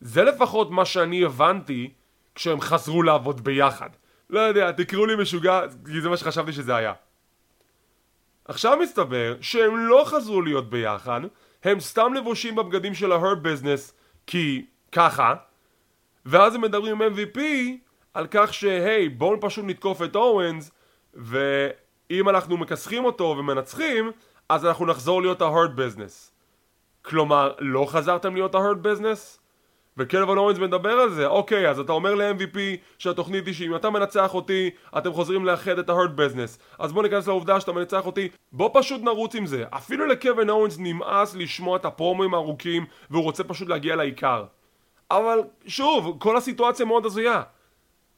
זה 0.00 0.24
לפחות 0.24 0.70
מה 0.70 0.84
שאני 0.84 1.24
הבנתי 1.24 1.90
כשהם 2.34 2.60
חזרו 2.60 3.02
לעבוד 3.02 3.44
ביחד. 3.44 3.90
לא 4.30 4.40
יודע, 4.40 4.72
תקראו 4.72 5.06
לי 5.06 5.16
משוגע, 5.16 5.60
כי 5.86 6.00
זה 6.00 6.08
מה 6.08 6.16
שחשבתי 6.16 6.52
שזה 6.52 6.76
היה. 6.76 6.92
עכשיו 8.44 8.78
מסתבר 8.82 9.36
שהם 9.40 9.76
לא 9.76 10.04
חזרו 10.06 10.42
להיות 10.42 10.70
ביחד, 10.70 11.20
הם 11.64 11.80
סתם 11.80 12.14
לבושים 12.14 12.56
בבגדים 12.56 12.94
של 12.94 13.12
ה-hurt 13.12 13.44
business 13.44 13.92
כי 14.26 14.66
ככה 14.92 15.34
ואז 16.26 16.54
הם 16.54 16.60
מדברים 16.60 17.02
עם 17.02 17.14
MVP 17.14 17.38
על 18.14 18.26
כך 18.30 18.54
שהי 18.54 19.08
בואו 19.08 19.40
פשוט 19.40 19.64
נתקוף 19.68 20.02
את 20.02 20.16
אורנס 20.16 20.70
ואם 21.14 22.28
אנחנו 22.28 22.56
מכסחים 22.56 23.04
אותו 23.04 23.34
ומנצחים 23.38 24.10
אז 24.48 24.66
אנחנו 24.66 24.86
נחזור 24.86 25.22
להיות 25.22 25.42
ה-hurt 25.42 25.78
business 25.78 26.36
כלומר 27.06 27.52
לא 27.58 27.86
חזרתם 27.88 28.34
להיות 28.34 28.54
ה-hurt 28.54 28.86
business? 28.86 29.38
וקלבן 29.98 30.36
אורנס 30.36 30.58
מדבר 30.58 30.92
על 30.92 31.10
זה, 31.10 31.26
אוקיי, 31.26 31.70
אז 31.70 31.78
אתה 31.78 31.92
אומר 31.92 32.14
ל-MVP 32.14 32.58
שהתוכנית 32.98 33.46
היא 33.46 33.54
שאם 33.54 33.76
אתה 33.76 33.90
מנצח 33.90 34.34
אותי, 34.34 34.70
אתם 34.98 35.12
חוזרים 35.12 35.44
לאחד 35.44 35.78
את 35.78 35.90
ה-hurt 35.90 36.18
business. 36.18 36.60
אז 36.78 36.92
בוא 36.92 37.02
ניכנס 37.02 37.26
לעובדה 37.26 37.60
שאתה 37.60 37.72
מנצח 37.72 38.06
אותי, 38.06 38.28
בוא 38.52 38.70
פשוט 38.72 39.02
נרוץ 39.02 39.34
עם 39.34 39.46
זה. 39.46 39.64
אפילו 39.70 40.06
לקווין 40.06 40.50
אורנס 40.50 40.76
נמאס 40.78 41.34
לשמוע 41.34 41.76
את 41.76 41.84
הפרומואים 41.84 42.34
הארוכים, 42.34 42.86
והוא 43.10 43.22
רוצה 43.22 43.44
פשוט 43.44 43.68
להגיע 43.68 43.96
לעיקר. 43.96 44.44
אבל 45.10 45.40
שוב, 45.66 46.16
כל 46.18 46.36
הסיטואציה 46.36 46.86
מאוד 46.86 47.06
הזויה. 47.06 47.42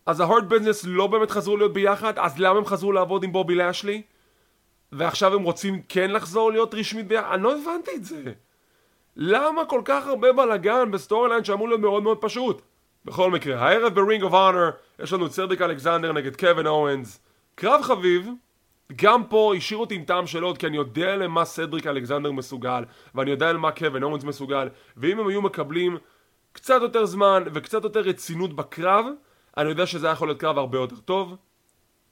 אז 0.06 0.20
ה-hurt 0.20 0.52
business 0.52 0.86
לא 0.86 1.06
באמת 1.06 1.30
חזרו 1.30 1.56
להיות 1.56 1.72
ביחד, 1.72 2.18
אז 2.18 2.38
למה 2.38 2.58
הם 2.58 2.64
חזרו 2.64 2.92
לעבוד 2.92 3.24
עם 3.24 3.32
בובי 3.32 3.54
לאשלי? 3.54 4.02
ועכשיו 4.92 5.34
הם 5.34 5.42
רוצים 5.42 5.82
כן 5.88 6.10
לחזור 6.10 6.52
להיות 6.52 6.74
רשמית 6.74 7.08
ביחד? 7.08 7.32
אני 7.32 7.42
לא 7.42 7.56
הבנתי 7.58 7.90
את 7.96 8.04
זה. 8.04 8.22
למה 9.16 9.64
כל 9.64 9.80
כך 9.84 10.06
הרבה 10.06 10.32
בלאגן 10.32 10.90
ב 10.90 11.28
storyline 11.28 11.44
שאמור 11.44 11.68
להיות 11.68 11.80
מאוד 11.80 12.02
מאוד 12.02 12.18
פשוט? 12.20 12.62
בכל 13.04 13.30
מקרה, 13.30 13.68
הערב 13.68 13.94
ב 13.94 14.00
Ring 14.00 14.22
of 14.22 14.32
Honor 14.32 14.70
יש 14.98 15.12
לנו 15.12 15.28
סדריק 15.28 15.62
אלכסנדר 15.62 16.12
נגד 16.12 16.36
קווין 16.36 16.66
אוונס 16.66 17.20
קרב 17.54 17.82
חביב 17.82 18.28
גם 18.96 19.24
פה 19.24 19.52
השאיר 19.56 19.80
אותי 19.80 19.94
עם 19.94 20.04
טעם 20.04 20.26
של 20.26 20.42
עוד 20.42 20.58
כי 20.58 20.66
אני 20.66 20.76
יודע 20.76 21.16
למה 21.16 21.44
סדריק 21.44 21.86
אלכסנדר 21.86 22.32
מסוגל 22.32 22.84
ואני 23.14 23.30
יודע 23.30 23.52
למה 23.52 23.70
קווין 23.70 24.02
אוונס 24.02 24.24
מסוגל 24.24 24.68
ואם 24.96 25.20
הם 25.20 25.28
היו 25.28 25.42
מקבלים 25.42 25.98
קצת 26.52 26.78
יותר 26.82 27.06
זמן 27.06 27.44
וקצת 27.54 27.84
יותר 27.84 28.00
רצינות 28.00 28.56
בקרב 28.56 29.06
אני 29.58 29.68
יודע 29.68 29.86
שזה 29.86 30.06
היה 30.06 30.12
יכול 30.12 30.28
להיות 30.28 30.40
קרב 30.40 30.58
הרבה 30.58 30.78
יותר 30.78 30.96
טוב. 30.96 31.36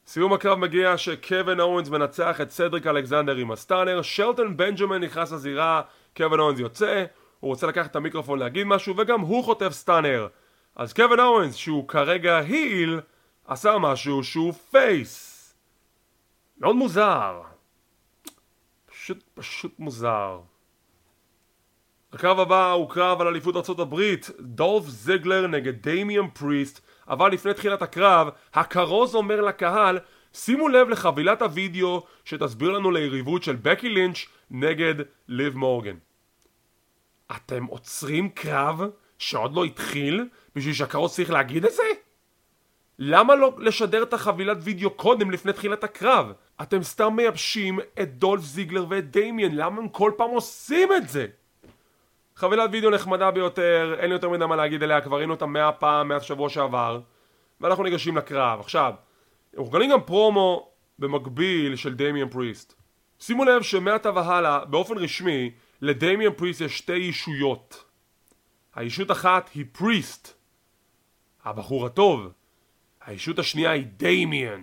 סיום 0.07 0.33
הקרב 0.33 0.59
מגיע 0.59 0.99
שקווין 0.99 1.61
אוונס 1.61 1.89
מנצח 1.89 2.41
את 2.41 2.51
סדריק 2.51 2.87
אלכסנדר 2.87 3.37
עם 3.37 3.51
ה 3.51 3.57
stunner 3.57 4.03
שלטון 4.03 4.57
בנג'מן 4.57 5.03
נכנס 5.03 5.33
לזירה 5.33 5.83
קווין 6.17 6.41
אוונס 6.41 6.59
יוצא, 6.59 7.05
הוא 7.41 7.49
רוצה 7.49 7.67
לקחת 7.67 7.91
את 7.91 7.97
המיקרופון 7.97 8.39
להגיד 8.39 8.67
משהו 8.67 8.97
וגם 8.97 9.21
הוא 9.21 9.45
חוטף 9.45 9.73
stunner. 9.73 10.29
אז 10.77 10.93
קווין 10.93 11.21
אוונס 11.21 11.55
שהוא 11.55 11.89
כרגע 11.89 12.37
heel 12.39 13.01
עשה 13.45 13.79
משהו 13.79 14.25
שהוא 14.25 14.53
face. 14.53 15.55
מאוד 16.59 16.77
מוזר. 16.77 17.43
פשוט 18.87 19.23
פשוט 19.35 19.75
מוזר 19.79 20.41
הקרב 22.17 22.41
הבא 22.41 22.73
הוא 22.73 22.91
קרב 22.91 23.21
על 23.21 23.27
אליפות 23.27 23.57
ארה"ב 23.57 24.01
דולף 24.41 24.85
זיגלר 24.87 25.47
נגד 25.47 25.89
דמיאן 25.89 26.29
פריסט 26.29 26.81
אבל 27.09 27.33
לפני 27.33 27.55
תחילת 27.55 27.83
הקרב 27.83 28.29
הכרוז 28.55 29.15
אומר 29.15 29.41
לקהל 29.41 29.99
שימו 30.33 30.69
לב 30.69 30.89
לחבילת 30.89 31.43
הוידאו 31.43 32.03
שתסביר 32.25 32.71
לנו 32.71 32.91
ליריבות 32.91 33.43
של 33.43 33.57
בקי 33.57 33.89
לינץ' 33.89 34.27
נגד 34.51 34.95
ליב 35.29 35.57
מורגן 35.57 35.97
אתם 37.37 37.65
עוצרים 37.65 38.29
קרב 38.29 38.83
שעוד 39.19 39.55
לא 39.55 39.65
התחיל 39.65 40.29
בשביל 40.55 40.75
שהקרוס 40.75 41.15
צריך 41.15 41.31
להגיד 41.31 41.65
את 41.65 41.73
זה? 41.73 41.83
למה 42.99 43.35
לא 43.35 43.53
לשדר 43.59 44.03
את 44.03 44.13
החבילת 44.13 44.59
וידאו 44.61 44.91
קודם 44.91 45.31
לפני 45.31 45.53
תחילת 45.53 45.85
הקרב? 45.85 46.33
אתם 46.63 46.83
סתם 46.83 47.13
מייבשים 47.17 47.79
את 48.03 48.19
דולף 48.19 48.43
זיגלר 48.43 48.87
ואת 48.89 49.11
דמיאן, 49.11 49.55
למה 49.55 49.79
הם 49.83 49.89
כל 49.89 50.13
פעם 50.17 50.31
עושים 50.31 50.89
את 50.93 51.09
זה? 51.09 51.27
חבילת 52.37 52.71
וידאו 52.73 52.91
נחמדה 52.91 53.31
ביותר, 53.31 53.97
אין 53.99 54.09
לי 54.09 54.15
יותר 54.15 54.29
מדי 54.29 54.47
מה 54.47 54.57
להגיד 54.57 54.83
עליה, 54.83 55.01
כבר 55.01 55.17
ראינו 55.17 55.35
אותה 55.35 55.47
מאה 55.47 55.73
פעם 55.73 56.09
מאז 56.09 56.23
שבוע 56.23 56.49
שעבר 56.49 57.01
ואנחנו 57.61 57.85
ניגשים 57.85 58.17
לקרב. 58.17 58.61
עכשיו, 58.61 58.95
אנחנו 59.55 59.71
קונים 59.71 59.91
גם 59.91 60.03
פרומו 60.03 60.71
במקביל 60.99 61.77
של 61.77 61.95
דמיאן 61.95 62.29
פריסט 62.29 62.75
שימו 63.19 63.45
לב 63.45 63.63
שמעתה 63.63 64.11
והלאה, 64.11 64.65
באופן 64.65 64.99
רשמי, 64.99 65.51
לדמיאן 65.81 66.33
פריסט 66.33 66.61
יש 66.61 66.79
שתי 66.79 66.97
ישויות. 66.97 67.85
הישות 68.75 69.11
אחת 69.11 69.51
היא 69.55 69.65
פריסט, 69.73 70.33
הבחור 71.45 71.87
הטוב. 71.87 72.29
הישות 73.07 73.39
השנייה 73.39 73.71
היא 73.71 73.87
דמיאן, 73.97 74.63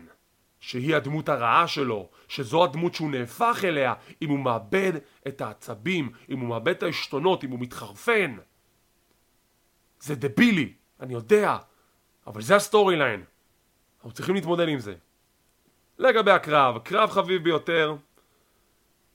שהיא 0.63 0.95
הדמות 0.95 1.29
הרעה 1.29 1.67
שלו, 1.67 2.09
שזו 2.27 2.63
הדמות 2.63 2.93
שהוא 2.93 3.11
נהפך 3.11 3.61
אליה 3.63 3.93
אם 4.21 4.29
הוא 4.29 4.39
מאבד 4.39 4.93
את 5.27 5.41
העצבים, 5.41 6.11
אם 6.29 6.39
הוא 6.39 6.49
מאבד 6.49 6.71
את 6.71 6.83
העשתונות, 6.83 7.43
אם 7.43 7.49
הוא 7.49 7.59
מתחרפן. 7.59 8.37
זה 9.99 10.15
דבילי, 10.15 10.73
אני 10.99 11.13
יודע, 11.13 11.57
אבל 12.27 12.41
זה 12.41 12.55
ה 12.55 12.95
storyline. 12.95 13.23
אנחנו 13.97 14.11
צריכים 14.11 14.35
להתמודד 14.35 14.67
עם 14.67 14.79
זה. 14.79 14.95
לגבי 15.97 16.31
הקרב, 16.31 16.77
קרב 16.77 17.09
חביב 17.09 17.43
ביותר, 17.43 17.95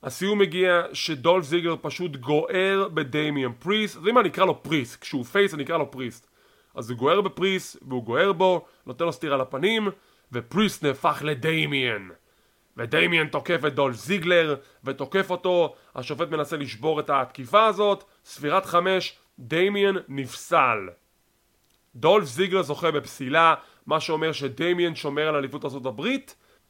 הסיום 0.02 0.38
מגיע 0.38 0.82
שדולף 0.92 1.44
זיגלר 1.44 1.76
פשוט 1.80 2.16
גוער 2.16 2.88
בדמיאן 2.94 3.52
פריסט 3.52 3.96
אז 3.96 4.06
אם 4.08 4.18
אני 4.18 4.28
אקרא 4.28 4.44
לו 4.44 4.62
פריסט, 4.62 5.00
כשהוא 5.00 5.24
face 5.24 5.54
אני 5.54 5.62
אקרא 5.62 5.78
לו 5.78 5.90
פריסט 5.90 6.26
אז 6.74 6.90
הוא 6.90 6.98
גוער 6.98 7.20
בפריסט 7.20 7.76
והוא 7.88 8.04
גוער 8.04 8.32
בו, 8.32 8.66
נותן 8.86 9.04
לו 9.04 9.12
סטירה 9.12 9.36
לפנים 9.36 9.88
ופריסט 10.32 10.84
נהפך 10.84 11.22
לדמיאן 11.24 12.08
ודמיאן 12.76 13.28
תוקף 13.28 13.60
את 13.66 13.74
דולף 13.74 13.96
זיגלר 13.96 14.56
ותוקף 14.84 15.30
אותו. 15.30 15.74
השופט 15.94 16.28
מנסה 16.28 16.56
לשבור 16.56 17.00
את 17.00 17.10
התקיפה 17.10 17.66
הזאת. 17.66 18.04
ספירת 18.24 18.66
חמש, 18.66 19.18
דמיאן 19.38 19.94
נפסל. 20.08 20.88
דולף 21.94 22.24
זיגלר 22.24 22.62
זוכה 22.62 22.90
בפסילה 22.90 23.54
מה 23.86 24.00
שאומר 24.00 24.32
שדמיאן 24.32 24.94
שומר 24.94 25.28
על 25.28 25.34
אליפות 25.34 25.64
ארה"ב 25.64 26.02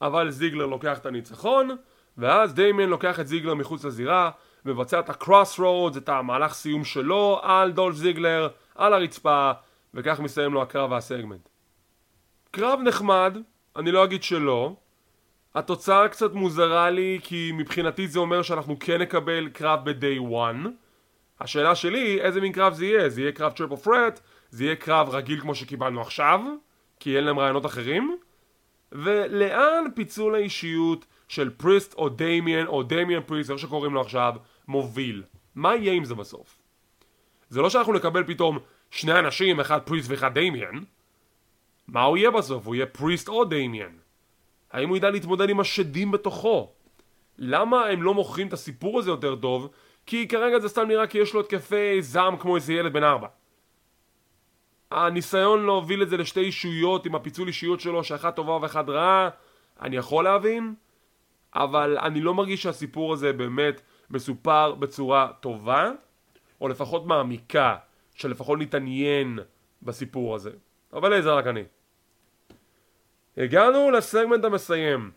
אבל 0.02 0.30
זיגלר 0.30 0.66
לוקח 0.66 0.98
את 0.98 1.06
הניצחון 1.06 1.76
ואז 2.18 2.54
דיימן 2.54 2.88
לוקח 2.88 3.20
את 3.20 3.26
זיגלר 3.26 3.54
מחוץ 3.54 3.84
לזירה, 3.84 4.30
מבצע 4.64 5.00
את 5.00 5.10
הקרוס 5.10 5.58
רודס, 5.58 5.96
את 5.96 6.08
המהלך 6.08 6.54
סיום 6.54 6.84
שלו 6.84 7.40
על 7.42 7.72
דולף 7.72 7.96
זיגלר, 7.96 8.48
על 8.74 8.94
הרצפה, 8.94 9.52
וכך 9.94 10.20
מסתיים 10.20 10.52
לו 10.52 10.62
הקרב 10.62 10.90
והסגמנט. 10.90 11.48
קרב 12.50 12.80
נחמד, 12.84 13.38
אני 13.76 13.92
לא 13.92 14.04
אגיד 14.04 14.22
שלא. 14.22 14.76
התוצאה 15.54 16.08
קצת 16.08 16.32
מוזרה 16.32 16.90
לי 16.90 17.20
כי 17.22 17.50
מבחינתי 17.54 18.08
זה 18.08 18.18
אומר 18.18 18.42
שאנחנו 18.42 18.78
כן 18.78 19.02
נקבל 19.02 19.48
קרב 19.48 19.90
ב-day 19.90 20.20
one. 20.30 20.68
השאלה 21.40 21.74
שלי 21.74 22.20
איזה 22.20 22.40
מין 22.40 22.52
קרב 22.52 22.74
זה 22.74 22.84
יהיה, 22.86 23.08
זה 23.08 23.20
יהיה 23.20 23.32
קרב 23.32 23.52
triple 23.52 23.76
threat, 23.76 24.20
זה 24.50 24.64
יהיה 24.64 24.76
קרב 24.76 25.08
רגיל 25.08 25.40
כמו 25.40 25.54
שקיבלנו 25.54 26.00
עכשיו, 26.00 26.40
כי 27.00 27.16
אין 27.16 27.24
להם 27.24 27.38
רעיונות 27.38 27.66
אחרים, 27.66 28.16
ולאן 28.92 29.84
פיצול 29.94 30.34
האישיות 30.34 31.04
של 31.28 31.50
פריסט 31.50 31.94
או 31.94 32.08
דמיאן 32.08 32.66
או 32.66 32.82
דמיאן 32.82 33.22
פריסט, 33.26 33.50
איך 33.50 33.58
שקוראים 33.58 33.94
לו 33.94 34.00
עכשיו, 34.00 34.34
מוביל. 34.68 35.22
מה 35.54 35.76
יהיה 35.76 35.92
עם 35.92 36.04
זה 36.04 36.14
בסוף? 36.14 36.58
זה 37.48 37.60
לא 37.60 37.70
שאנחנו 37.70 37.92
נקבל 37.92 38.24
פתאום 38.24 38.58
שני 38.90 39.18
אנשים, 39.18 39.60
אחד 39.60 39.78
פריסט 39.82 40.10
ואחד 40.10 40.38
דמיאן. 40.38 40.78
מה 41.88 42.02
הוא 42.02 42.16
יהיה 42.16 42.30
בסוף? 42.30 42.66
הוא 42.66 42.74
יהיה 42.74 42.86
פריסט 42.86 43.28
או 43.28 43.44
דמיאן? 43.44 43.96
האם 44.72 44.88
הוא 44.88 44.96
ידע 44.96 45.10
להתמודד 45.10 45.50
עם 45.50 45.60
השדים 45.60 46.10
בתוכו? 46.10 46.72
למה 47.38 47.86
הם 47.86 48.02
לא 48.02 48.14
מוכרים 48.14 48.48
את 48.48 48.52
הסיפור 48.52 48.98
הזה 48.98 49.10
יותר 49.10 49.36
טוב? 49.36 49.68
כי 50.06 50.28
כרגע 50.28 50.58
זה 50.58 50.68
סתם 50.68 50.88
נראה 50.88 51.06
כי 51.06 51.18
יש 51.18 51.34
לו 51.34 51.40
התקפי 51.40 52.02
זעם 52.02 52.36
כמו 52.36 52.56
איזה 52.56 52.72
ילד 52.72 52.92
בן 52.92 53.04
ארבע. 53.04 53.28
הניסיון 54.90 55.66
להוביל 55.66 56.02
את 56.02 56.08
זה 56.08 56.16
לשתי 56.16 56.40
אישויות 56.40 57.06
עם 57.06 57.14
הפיצול 57.14 57.48
אישיות 57.48 57.80
שלו 57.80 58.04
שאחת 58.04 58.36
טובה 58.36 58.58
ואחד 58.62 58.90
רעה, 58.90 59.28
אני 59.80 59.96
יכול 59.96 60.24
להבין, 60.24 60.74
אבל 61.54 61.98
אני 61.98 62.20
לא 62.20 62.34
מרגיש 62.34 62.62
שהסיפור 62.62 63.12
הזה 63.12 63.32
באמת 63.32 63.80
מסופר 64.10 64.74
בצורה 64.74 65.32
טובה, 65.40 65.90
או 66.60 66.68
לפחות 66.68 67.06
מעמיקה, 67.06 67.76
שלפחות 68.14 68.58
נתעניין 68.58 69.38
בסיפור 69.82 70.34
הזה. 70.34 70.50
אבל 70.92 71.12
איזה 71.12 71.32
רק 71.32 71.46
אני. 71.46 71.62
הגענו 73.38 73.90
לסגמנט 73.90 74.44
המסיים. 74.44 75.10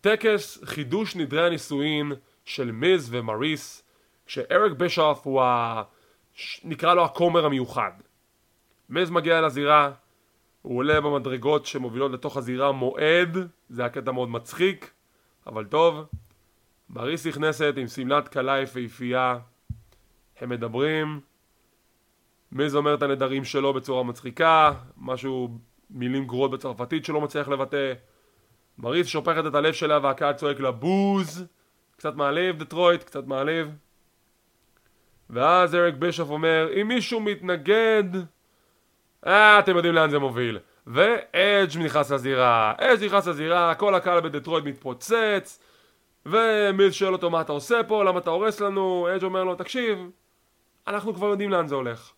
טקס 0.00 0.64
חידוש 0.64 1.16
נדרי 1.16 1.46
הנישואין 1.46 2.12
של 2.44 2.72
מיז 2.72 3.08
ומריס, 3.12 3.82
כשאריק 4.26 4.72
בישוף 4.72 5.26
הוא 5.26 5.42
ה... 5.42 5.82
נקרא 6.64 6.94
לו 6.94 7.04
הכומר 7.04 7.46
המיוחד. 7.46 7.92
מיז 8.88 9.10
מגיע 9.10 9.40
לזירה, 9.40 9.92
הוא 10.62 10.78
עולה 10.78 11.00
במדרגות 11.00 11.66
שמובילות 11.66 12.12
לתוך 12.12 12.36
הזירה 12.36 12.72
מועד, 12.72 13.38
זה 13.68 13.82
היה 13.82 13.88
קטע 13.88 14.12
מאוד 14.12 14.28
מצחיק, 14.28 14.90
אבל 15.46 15.64
טוב. 15.64 16.04
מריס 16.90 17.26
נכנסת 17.26 17.74
עם 17.76 17.86
שמלת 17.86 18.28
כלה 18.28 18.60
יפהפייה, 18.60 19.38
הם 20.40 20.48
מדברים, 20.48 21.20
מיז 22.52 22.76
אומר 22.76 22.94
את 22.94 23.02
הנדרים 23.02 23.44
שלו 23.44 23.72
בצורה 23.74 24.02
מצחיקה, 24.02 24.72
משהו, 24.96 25.58
מילים 25.94 26.26
גרועות 26.26 26.50
בצרפתית 26.50 27.04
שלא 27.04 27.20
מצליח 27.20 27.48
לבטא. 27.48 27.92
מריס 28.78 29.06
שופכת 29.06 29.46
את 29.46 29.54
הלב 29.54 29.72
שלה 29.72 29.98
והקהל 30.02 30.32
צועק 30.32 30.60
לה 30.60 30.70
בוז, 30.70 31.44
קצת 31.96 32.14
מעליב 32.14 32.58
דטרויט, 32.58 33.02
קצת 33.02 33.26
מעליב. 33.26 33.70
ואז 35.30 35.74
אריק 35.74 35.94
בישוף 35.94 36.30
אומר, 36.30 36.68
אם 36.80 36.88
מישהו 36.88 37.20
מתנגד, 37.20 38.04
אה, 39.26 39.58
אתם 39.58 39.76
יודעים 39.76 39.94
לאן 39.94 40.10
זה 40.10 40.18
מוביל. 40.18 40.58
ואדג' 40.86 41.78
נכנס 41.78 42.10
לזירה, 42.10 42.72
אדג' 42.78 43.04
נכנס 43.04 43.26
לזירה, 43.26 43.74
כל 43.74 43.94
הקהל 43.94 44.20
בדטרויד 44.20 44.64
מתפוצץ, 44.64 45.60
ומיז 46.26 46.92
שואל 46.92 47.12
אותו 47.12 47.30
מה 47.30 47.40
אתה 47.40 47.52
עושה 47.52 47.80
פה, 47.88 48.04
למה 48.04 48.18
אתה 48.18 48.30
הורס 48.30 48.60
לנו, 48.60 49.08
אדג' 49.14 49.24
אומר 49.24 49.44
לו, 49.44 49.54
תקשיב, 49.54 50.10
אנחנו 50.86 51.14
כבר 51.14 51.26
יודעים 51.26 51.50
לאן 51.50 51.66
זה 51.66 51.74
הולך. 51.74 52.12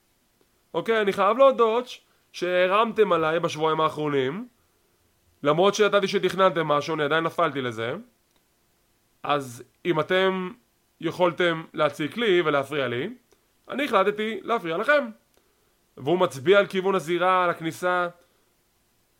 אוקיי, 0.74 1.00
אני 1.00 1.12
חייב 1.12 1.38
להודות 1.38 1.88
שהרמתם 2.34 3.12
עליי 3.12 3.40
בשבועיים 3.40 3.80
האחרונים, 3.80 4.48
למרות 5.42 5.74
שידעתי 5.74 6.08
שתכננתם 6.08 6.68
משהו, 6.68 6.94
אני 6.94 7.02
עדיין 7.02 7.24
נפלתי 7.24 7.60
לזה. 7.60 7.94
אז 9.22 9.62
אם 9.84 10.00
אתם 10.00 10.50
יכולתם 11.00 11.64
להציק 11.74 12.16
לי 12.16 12.42
ולהפריע 12.44 12.88
לי, 12.88 13.08
אני 13.68 13.84
החלטתי 13.84 14.40
להפריע 14.42 14.76
לכם. 14.76 15.04
והוא 15.96 16.18
מצביע 16.18 16.58
על 16.58 16.66
כיוון 16.66 16.94
הזירה, 16.94 17.44
על 17.44 17.50
הכניסה, 17.50 18.08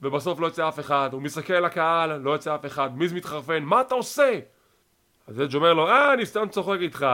ובסוף 0.01 0.41
לא 0.41 0.47
יוצא 0.47 0.69
אף 0.69 0.81
אחד. 0.81 1.09
הוא 1.13 1.23
מסתכל 1.23 1.61
לקהל, 1.61 2.17
לא 2.17 2.31
יוצא 2.31 2.55
אף 2.55 2.67
אחד. 2.67 2.99
מיז 2.99 3.13
מתחרפן, 3.13 3.63
מה 3.63 3.81
אתה 3.81 3.95
עושה? 3.95 4.41
אז 5.27 5.41
אדג' 5.41 5.55
אומר 5.55 5.75
לו, 5.75 5.89
אה, 5.89 6.13
אני 6.13 6.27
סתם 6.27 6.49
צוחק 6.49 6.79
איתך, 6.81 7.07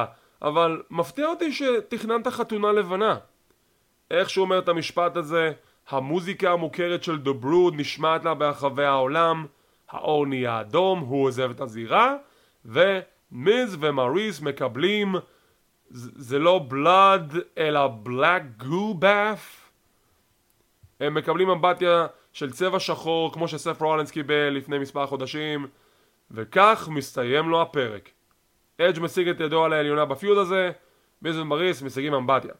אבל 0.43 0.83
מפתיע 0.91 1.27
אותי 1.27 1.53
שתכננת 1.53 2.29
חתונה 2.29 2.73
לבנה. 2.73 3.17
איך 4.11 4.31
שהוא 4.31 4.45
אומר 4.45 4.59
את 4.59 4.69
המשפט 4.69 5.17
הזה, 5.17 5.53
המוזיקה 5.91 6.53
המוכרת 6.53 7.05
של 7.05 7.19
The 7.25 7.45
Brood 7.45 7.75
נשמעת 7.77 8.25
לה 8.25 8.35
ברחבי 8.35 8.85
העולם, 8.85 9.47
האור 9.91 10.27
נהיה 10.27 10.61
אדום, 10.61 11.01
הוא 11.01 11.25
עוזב 11.25 11.51
את 11.51 11.61
הזירה, 11.61 12.17
ומיז 12.65 13.77
ומריס 13.81 14.41
מקבלים, 14.41 15.15
זה 15.91 16.39
לא 16.39 16.65
בלאד 16.69 17.35
אלא 17.59 17.87
בלאק 17.87 18.43
גו 18.57 18.95
באף. 18.95 19.71
הם 21.01 21.15
מקבלים 21.15 21.51
אמבטיה 21.51 22.07
של 22.33 22.53
צבע 22.53 22.81
שחור 22.81 23.33
כמו 23.33 23.49
שסף 23.49 23.83
רולנס 23.83 24.11
קיבל 24.11 24.49
לפני 24.49 24.79
מספר 24.79 25.07
חודשים, 25.07 25.67
וכך 26.31 26.89
מסתיים 26.93 27.49
לו 27.49 27.63
הפרק. 27.63 28.11
אדג' 28.81 29.01
משיג 29.01 29.29
את 29.29 29.41
ידו 29.41 29.65
על 29.65 29.73
העליונה 29.73 30.05
בפיוד 30.05 30.39
הזה, 30.39 30.71
מיז 31.23 31.39
ומריס 31.39 31.83
משיגים 31.83 32.15
אמבטיה. 32.15 32.53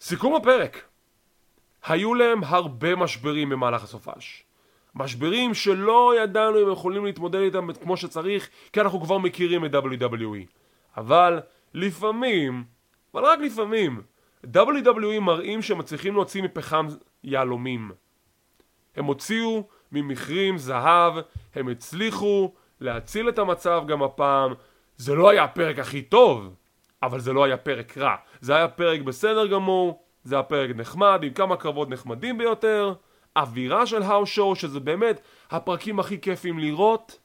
סיכום 0.00 0.34
הפרק 0.34 0.82
היו 1.86 2.14
להם 2.14 2.44
הרבה 2.44 2.96
משברים 2.96 3.48
במהלך 3.48 3.84
הסופש. 3.84 4.44
משברים 4.94 5.54
שלא 5.54 6.12
ידענו 6.22 6.62
אם 6.62 6.72
יכולים 6.72 7.04
להתמודד 7.04 7.40
איתם 7.40 7.68
כמו 7.82 7.96
שצריך, 7.96 8.48
כי 8.72 8.80
אנחנו 8.80 9.00
כבר 9.00 9.18
מכירים 9.18 9.64
את 9.64 9.74
WWE. 9.74 10.46
אבל 10.96 11.40
לפעמים, 11.74 12.64
אבל 13.14 13.24
רק 13.24 13.38
לפעמים, 13.38 14.02
WWE 14.46 15.20
מראים 15.20 15.62
שהם 15.62 15.78
מצליחים 15.78 16.14
להוציא 16.14 16.42
מפחם 16.42 16.86
יהלומים. 17.24 17.90
הם 18.96 19.04
הוציאו 19.04 19.68
ממכרים 19.92 20.58
זהב, 20.58 21.14
הם 21.54 21.68
הצליחו 21.68 22.52
להציל 22.80 23.28
את 23.28 23.38
המצב 23.38 23.84
גם 23.88 24.02
הפעם. 24.02 24.54
זה 24.96 25.14
לא 25.14 25.30
היה 25.30 25.44
הפרק 25.44 25.78
הכי 25.78 26.02
טוב, 26.02 26.54
אבל 27.02 27.20
זה 27.20 27.32
לא 27.32 27.44
היה 27.44 27.56
פרק 27.56 27.98
רע. 27.98 28.16
זה 28.40 28.56
היה 28.56 28.68
פרק 28.68 29.00
בסדר 29.00 29.46
גמור, 29.46 30.05
זה 30.26 30.34
היה 30.34 30.42
פרק 30.42 30.70
נחמד, 30.76 31.20
עם 31.22 31.32
כמה 31.32 31.56
קרבות 31.56 31.90
נחמדים 31.90 32.38
ביותר, 32.38 32.94
אווירה 33.36 33.86
של 33.86 34.02
האוס 34.02 34.28
שואו, 34.28 34.56
שזה 34.56 34.80
באמת 34.80 35.20
הפרקים 35.50 36.00
הכי 36.00 36.20
כיפים 36.20 36.58
לראות. 36.58 37.18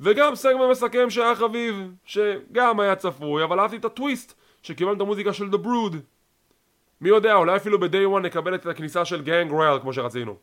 וגם 0.00 0.34
סגמנט 0.34 0.70
מסכם 0.70 1.10
שהיה 1.10 1.34
חביב, 1.34 1.94
שגם 2.04 2.80
היה 2.80 2.96
צפוי, 2.96 3.44
אבל 3.44 3.60
אהבתי 3.60 3.76
את 3.76 3.84
הטוויסט 3.84 4.34
שקיבלנו 4.62 4.96
את 4.96 5.00
המוזיקה 5.00 5.32
של 5.32 5.44
The 5.44 5.66
Brood. 5.66 5.96
מי 7.00 7.08
יודע, 7.08 7.34
אולי 7.34 7.56
אפילו 7.56 7.80
ב-day 7.80 8.16
one 8.16 8.20
נקבל 8.20 8.54
את 8.54 8.66
הכניסה 8.66 9.04
של 9.04 9.22
גנגרל 9.22 9.78
כמו 9.80 9.92
שרצינו. 9.92 10.36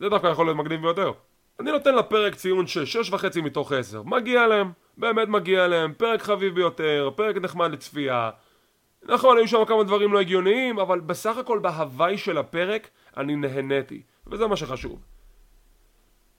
זה 0.00 0.08
דווקא 0.08 0.26
יכול 0.26 0.46
להיות 0.46 0.56
מגניב 0.56 0.80
ביותר. 0.80 1.12
אני 1.60 1.72
נותן 1.72 1.94
לפרק 1.94 2.34
ציון 2.34 2.66
של 2.66 2.84
6.5 3.02 3.40
מתוך 3.42 3.72
10. 3.72 4.02
מגיע 4.02 4.46
להם, 4.46 4.72
באמת 4.96 5.28
מגיע 5.28 5.68
להם, 5.68 5.92
פרק 5.96 6.22
חביב 6.22 6.54
ביותר, 6.54 7.10
פרק 7.16 7.36
נחמד 7.36 7.72
לצפייה. 7.72 8.30
נכון, 9.04 9.36
היו 9.36 9.48
שם 9.48 9.64
כמה 9.64 9.84
דברים 9.84 10.12
לא 10.12 10.20
הגיוניים, 10.20 10.78
אבל 10.78 11.00
בסך 11.00 11.36
הכל 11.36 11.58
בהוואי 11.58 12.18
של 12.18 12.38
הפרק 12.38 12.90
אני 13.16 13.36
נהניתי, 13.36 14.02
וזה 14.26 14.46
מה 14.46 14.56
שחשוב. 14.56 15.00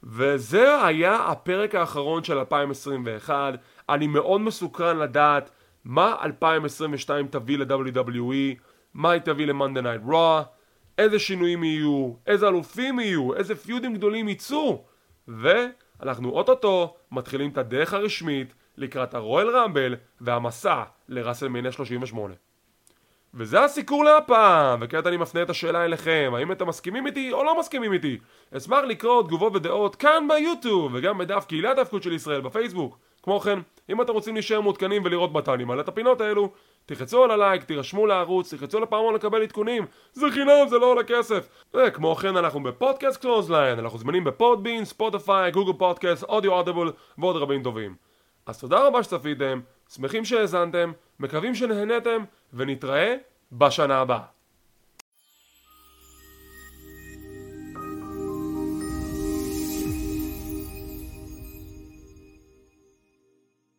וזה 0.04 0.86
היה 0.86 1.16
הפרק 1.16 1.76
האחרון 1.76 2.24
של 2.24 2.38
2021, 2.38 3.54
אני 3.90 4.08
מאוד 4.08 4.42
מסוקרן 4.42 4.98
לדעת 4.98 5.50
מה 5.86 6.16
2022 6.24 7.28
תביא 7.28 7.58
ל-WWE, 7.58 8.60
מה 8.94 9.12
היא 9.12 9.22
תביא 9.22 9.46
ל-Monday 9.46 9.84
Night 9.84 10.10
Raw, 10.12 10.44
איזה 10.98 11.20
שינויים 11.20 11.64
יהיו, 11.64 12.14
איזה 12.28 12.48
אלופים 12.48 13.00
יהיו, 13.00 13.34
איזה 13.34 13.56
פיודים 13.56 13.94
גדולים 13.94 14.30
יצאו, 14.30 14.84
ואנחנו 15.28 16.30
אוטוטו 16.30 16.96
מתחילים 17.12 17.50
את 17.50 17.58
הדרך 17.58 17.94
הרשמית 17.94 18.54
לקראת 18.78 19.14
הרואל 19.14 19.50
רמבל 19.58 19.96
והמסע 20.22 20.84
לראסלמניה 21.10 21.72
38. 21.72 22.34
וזה 23.36 23.64
הסיקור 23.64 24.04
להפעם, 24.04 24.80
וכעת 24.82 25.08
אני 25.08 25.18
מפנה 25.18 25.42
את 25.42 25.50
השאלה 25.50 25.86
אליכם, 25.86 26.32
האם 26.36 26.52
אתם 26.52 26.68
מסכימים 26.68 27.08
איתי 27.08 27.32
או 27.32 27.44
לא 27.44 27.60
מסכימים 27.60 27.94
איתי? 27.94 28.18
אשמח 28.58 28.80
לקרוא 28.88 29.24
תגובות 29.24 29.56
ודעות 29.56 29.96
כאן 29.96 30.28
ביוטיוב, 30.28 30.92
וגם 30.94 31.18
בדף 31.18 31.46
קהילת 31.48 31.78
ההיאבקות 31.78 32.04
של 32.04 32.14
ישראל 32.14 32.42
בפייסבוק. 32.42 32.98
כמו 33.24 33.40
כן, 33.40 33.60
אם 33.90 34.02
אתם 34.02 34.14
רוצים 34.14 34.34
להישאר 34.34 34.62
מעודכנים 34.62 35.02
ולראות 35.06 35.34
מתי 35.34 35.52
אני 35.52 35.64
מעלה 35.64 35.82
את 35.82 35.88
הפינות 35.88 36.22
האלו, 36.22 36.52
תחצו 36.86 37.24
על 37.24 37.32
הלייק, 37.32 37.64
תירשמו 37.64 38.08
לערוץ, 38.08 38.54
תחצו 38.54 38.80
לפעמון 38.80 39.14
לקבל 39.14 39.42
עדכונים, 39.42 39.86
זה 40.14 40.26
חינם, 40.32 40.68
זה 40.68 40.78
לא 40.78 40.86
עולה 40.86 41.04
כסף. 41.04 41.48
וכמו 41.74 42.16
כן 42.16 42.38
אנחנו 42.38 42.64
בפודקאסט 42.64 43.22
Clothesline, 43.22 43.80
אנחנו 43.80 43.98
זמינים 43.98 44.24
ב 44.24 44.31
Podbean, 44.31 44.86
Spotify, 44.86 45.52
Google 45.52 45.74
Podcasts, 45.74 46.24
אודיו 46.24 46.52
Audible 46.52 46.92
ועוד 47.18 47.36
רבים 47.36 47.64
טובים. 47.64 47.96
אז 48.46 48.60
תודה 48.60 48.88
רבה 48.88 49.04
שצפיתם, 49.04 49.60
שמחים 49.90 50.26
שהאזנתם, 50.26 50.92
מקווים 51.20 51.56
שנהנתם, 51.56 52.24
ונתראה 52.54 53.16
בשנה 53.52 53.98
הבאה. 53.98 54.24